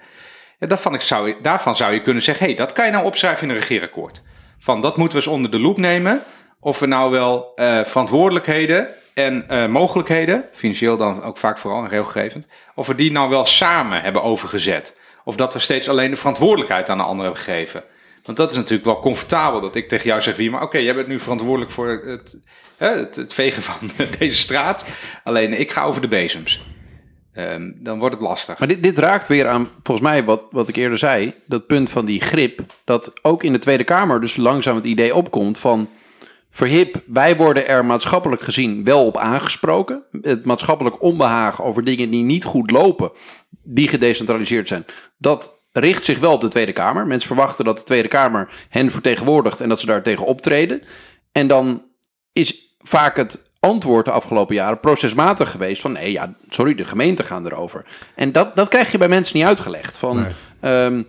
[0.58, 3.54] Ja, daarvan, zou, daarvan zou je kunnen zeggen, hey, dat kan je nou opschrijven in
[3.54, 4.22] een regeerakkoord.
[4.58, 6.22] Van dat moeten we eens onder de loep nemen.
[6.60, 7.52] Of we nou wel
[7.84, 13.30] verantwoordelijkheden en uh, mogelijkheden, financieel dan ook vaak vooral en regelgevend, of we die nou
[13.30, 14.96] wel samen hebben overgezet.
[15.24, 17.84] Of dat we steeds alleen de verantwoordelijkheid aan de ander hebben gegeven.
[18.24, 20.94] Want dat is natuurlijk wel comfortabel dat ik tegen jou zeg, wie, maar oké, jij
[20.94, 22.36] bent nu verantwoordelijk voor het,
[22.76, 24.86] het, het, vegen van deze straat.
[25.24, 26.60] Alleen ik ga over de bezems.
[27.36, 28.58] Um, dan wordt het lastig.
[28.58, 31.90] Maar dit, dit, raakt weer aan, volgens mij, wat, wat ik eerder zei, dat punt
[31.90, 32.60] van die grip.
[32.84, 35.88] Dat ook in de Tweede Kamer dus langzaam het idee opkomt van
[36.54, 40.02] Verhip, wij worden er maatschappelijk gezien wel op aangesproken.
[40.22, 43.12] Het maatschappelijk onbehagen over dingen die niet goed lopen,
[43.62, 44.84] die gedecentraliseerd zijn,
[45.18, 47.06] dat richt zich wel op de Tweede Kamer.
[47.06, 50.82] Mensen verwachten dat de Tweede Kamer hen vertegenwoordigt en dat ze daar tegen optreden.
[51.32, 51.82] En dan
[52.32, 57.24] is vaak het antwoord de afgelopen jaren procesmatig geweest van nee, ja, sorry, de gemeenten
[57.24, 57.84] gaan erover.
[58.14, 59.98] En dat, dat krijg je bij mensen niet uitgelegd.
[59.98, 60.32] Van, nee.
[60.60, 61.02] Ehm,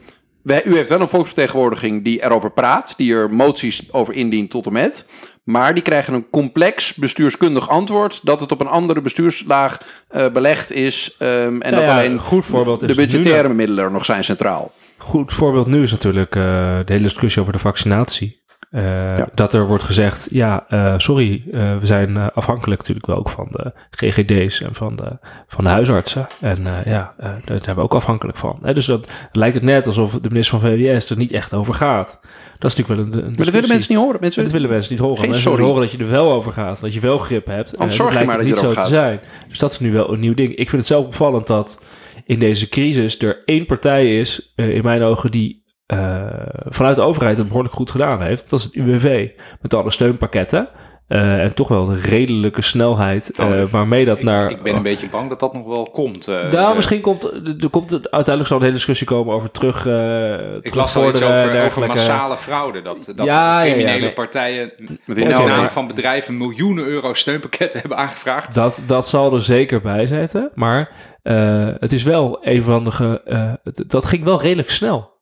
[0.44, 4.74] u heeft wel een volksvertegenwoordiging die erover praat, die er moties over indient tot en
[4.74, 5.06] met.
[5.46, 9.78] Maar die krijgen een complex bestuurskundig antwoord dat het op een andere bestuurslaag
[10.12, 11.16] uh, belegd is.
[11.20, 14.24] Um, en dat ja, alleen een goed voorbeeld de is budgettaire middelen er nog zijn
[14.24, 14.72] centraal.
[14.98, 18.44] Goed voorbeeld nu is natuurlijk uh, de hele discussie over de vaccinatie.
[18.72, 19.28] Uh, ja.
[19.34, 23.48] Dat er wordt gezegd, ja, uh, sorry, uh, we zijn afhankelijk natuurlijk wel ook van
[23.52, 26.28] de GGD's en van de, van de huisartsen.
[26.42, 28.60] En ja, daar zijn we ook afhankelijk van.
[28.62, 28.74] Hè?
[28.74, 32.20] Dus dat lijkt het net alsof de minister van VWS er niet echt over gaat.
[32.60, 34.18] Dat is natuurlijk wel een, een Maar dat willen mensen niet horen.
[34.22, 35.18] Mensen dat willen mensen niet horen.
[35.18, 35.66] Geen mensen sorry.
[35.66, 36.80] horen dat je er wel over gaat.
[36.82, 37.76] Dat je wel grip hebt.
[37.76, 39.20] En zorg je lijkt maar het je niet zo te zijn.
[39.50, 40.50] Dus dat is nu wel een nieuw ding.
[40.50, 41.82] Ik vind het zelf opvallend dat
[42.26, 46.24] in deze crisis er één partij is, in mijn ogen, die uh,
[46.66, 48.50] vanuit de overheid het behoorlijk goed gedaan heeft.
[48.50, 49.30] Dat is het UWV.
[49.62, 50.68] Met alle steunpakketten.
[51.08, 54.50] Uh, en toch wel een redelijke snelheid Oh, uh, waarmee dat ik, naar...
[54.52, 56.28] ik ben een beetje bang dat dat nog wel komt.
[56.28, 59.52] eh, nou, de- misschien komt er komt er uiteindelijk zal een hele discussie komen over
[59.52, 59.86] terug.
[59.86, 62.82] uh, Ik las al iets over, over massale fraude.
[62.82, 64.14] Dat, dat Ja, ja, ja, criminele nee.
[64.14, 64.72] partijen
[65.06, 68.54] Met in naam van bedrijven miljoenen euro steunpakketten hebben aangevraagd.
[68.54, 70.52] Dat, dat zal er zeker bij zitten.
[70.54, 70.92] Maar
[71.24, 73.22] uh, het is wel een van de.
[73.26, 75.14] Uh, dat ging wel redelijk snel.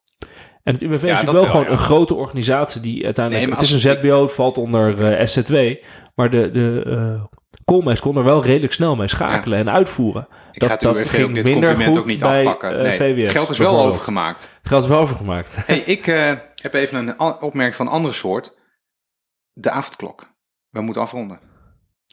[0.63, 1.71] En het UWV is natuurlijk wel wel, gewoon ja.
[1.71, 3.45] een grote organisatie die uiteindelijk.
[3.45, 5.73] Nee, het is een ZBO, het valt onder uh, SZW.
[6.15, 7.23] Maar de, de uh,
[7.65, 10.27] Koolmees kon er wel redelijk snel mee schakelen en uitvoeren.
[10.51, 12.77] Ik dat- ga het dat UWV ook dit minder compliment goed ook niet bij, afpakken.
[12.77, 14.43] eh, Nee, VWS het geld is wel overgemaakt.
[14.59, 15.57] Het geld is wel overgemaakt.
[15.65, 18.57] Hey, ik eh, heb even een opmerking van een andere soort.
[19.53, 20.31] De avondklok.
[20.69, 21.39] We moeten afronden.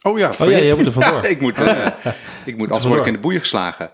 [0.03, 1.21] Oh ja, Oh ja, jij moet er vandoor.
[1.23, 1.87] Ja, ik moet, eh,
[2.45, 3.91] ik moet anders word ik in de boeien geslagen.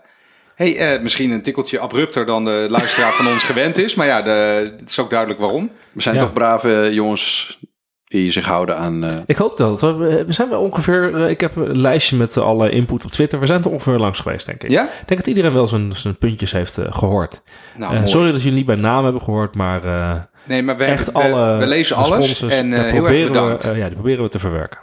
[0.58, 3.94] Hey, eh, misschien een tikkeltje abrupter dan de luisteraar van ons gewend is.
[3.94, 4.30] Maar ja, de,
[4.78, 5.70] het is ook duidelijk waarom.
[5.92, 6.20] we zijn Ja.
[6.20, 7.58] toch brave jongens
[8.04, 9.04] die zich houden aan...
[9.04, 9.80] eh, Ik hoop dat.
[9.80, 11.14] We, zijn wel ongeveer.
[11.24, 13.40] eh, Ik heb een lijstje met alle input op Twitter.
[13.40, 14.70] We zijn er ongeveer langs geweest, denk ik.
[14.70, 14.82] Ja?
[14.84, 17.42] Ik denk dat iedereen wel zijn, zijn puntjes heeft eh, gehoord.
[17.76, 20.84] Nou, Eh, sorry dat jullie niet bij naam hebben gehoord, maar eh, Nee, maar we,
[20.84, 22.42] echt we, alle we lezen alles.
[22.42, 23.64] En eh, heel erg proberen bedankt.
[23.64, 24.78] We, eh, ja, die proberen we te verwerken.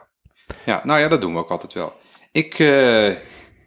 [0.66, 1.94] ja, nou ja, dat doen we ook altijd wel.
[2.32, 3.08] Ik, eh,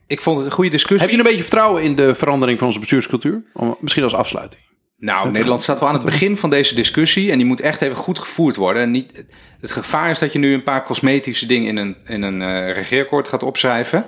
[0.09, 1.01] ik vond het een goede discussie.
[1.01, 3.43] Heb je een beetje vertrouwen in de verandering van onze bestuurscultuur?
[3.53, 4.63] Om, misschien als afsluiting.
[4.97, 7.97] Nou, Nederland staat wel aan het begin van deze discussie en die moet echt even
[7.97, 8.83] goed gevoerd worden.
[8.83, 9.25] En niet,
[9.61, 12.73] het gevaar is dat je nu een paar cosmetische dingen in een, in een eh,
[12.73, 14.07] regeerakkoord gaat opschrijven.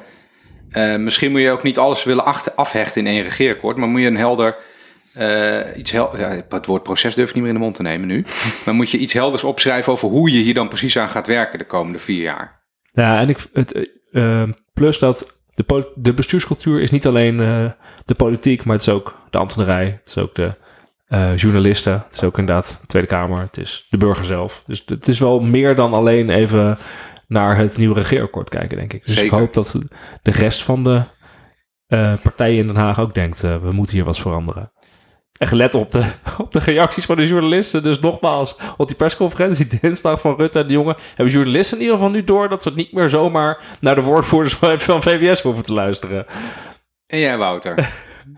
[0.70, 4.00] Eh, misschien moet je ook niet alles willen achter, afhechten in één regeerakkoord, maar moet
[4.00, 4.56] je een helder,
[5.14, 7.82] eh, iets hel ja, het woord proces durf ik niet meer in de mond te
[7.82, 8.24] nemen nu.
[8.64, 11.58] maar moet je iets helders opschrijven over hoe je hier dan precies aan gaat werken
[11.58, 12.62] de komende vier jaar.
[12.92, 13.90] Ja, en ik, het,
[14.74, 15.39] plus dat
[15.94, 17.70] de, bestuurscultuur is niet alleen eh,
[18.04, 19.84] de politiek, maar het is ook de ambtenarij.
[19.84, 20.54] Het is ook de
[21.06, 21.92] eh, journalisten.
[21.92, 23.40] Het is ook inderdaad de Tweede Kamer.
[23.40, 24.62] Het is de burger zelf.
[24.66, 26.78] Dus het is wel meer dan alleen even
[27.26, 29.04] naar het nieuwe regeerakkoord kijken, denk ik.
[29.04, 29.32] Dus Zeker.
[29.32, 29.78] ik hoop dat
[30.22, 31.02] de rest van de
[31.86, 34.72] eh, partijen in Den Haag ook denkt, we moeten hier wat veranderen.
[35.40, 36.04] En gelet op de,
[36.38, 37.82] op de reacties van de journalisten.
[37.82, 40.96] Dus nogmaals, op die persconferentie dinsdag van Rutte en de jongen...
[41.14, 42.48] hebben journalisten in ieder geval nu door...
[42.48, 46.26] dat ze niet meer zomaar naar de woordvoerders van VWS hoeven te luisteren.
[47.06, 47.78] En jij, Wouter?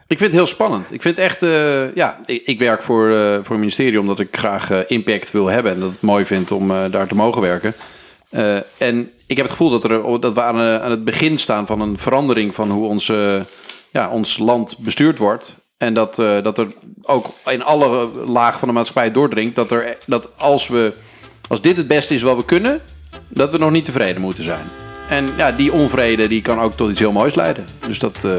[0.06, 0.92] Ik vind het heel spannend.
[0.92, 4.36] Ik vind echt, eh, ja, ik, ik werk voor, eh, voor een ministerie omdat ik
[4.36, 7.74] graag eh, impact wil hebben en dat het mooi vind om daar te mogen werken.
[8.78, 11.80] En ik heb het gevoel dat, er, dat we aan, aan het begin staan van
[11.80, 13.40] een verandering van hoe ons, eh,
[13.90, 15.56] ja, ons land bestuurd wordt.
[15.82, 16.66] En dat, eh, dat er
[17.02, 20.92] ook in alle lagen van de maatschappij doordringt dat, er, dat als, we,
[21.48, 22.80] als dit het beste is wat we kunnen,
[23.28, 24.64] dat we nog niet tevreden moeten zijn.
[25.08, 27.64] En ja, die onvrede die kan ook tot iets heel moois leiden.
[27.86, 28.30] Dus dat eh,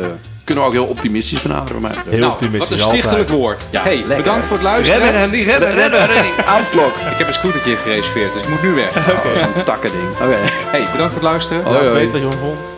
[0.43, 1.81] kunnen we ook heel optimistisch benaderen.
[1.81, 2.09] bij mij betreft.
[2.09, 3.39] Heel Nou, wat optimistisch een stichtelijk altijd.
[3.39, 3.61] woord.
[3.69, 4.17] Ja, hey, lekker.
[4.17, 5.01] bedankt voor het luisteren.
[5.01, 6.45] Redden, Randy, redden, redden.
[6.45, 6.95] Avondklok.
[7.13, 8.91] Ik heb een scootertje gereserveerd, dus ik moet nu weg.
[8.93, 10.09] Zo'n takkending.
[10.13, 10.37] Oké.
[10.75, 11.63] Hey, bedankt voor het luisteren.
[11.63, 11.89] Laat hoi.
[11.93, 12.72] weten wat je van vond.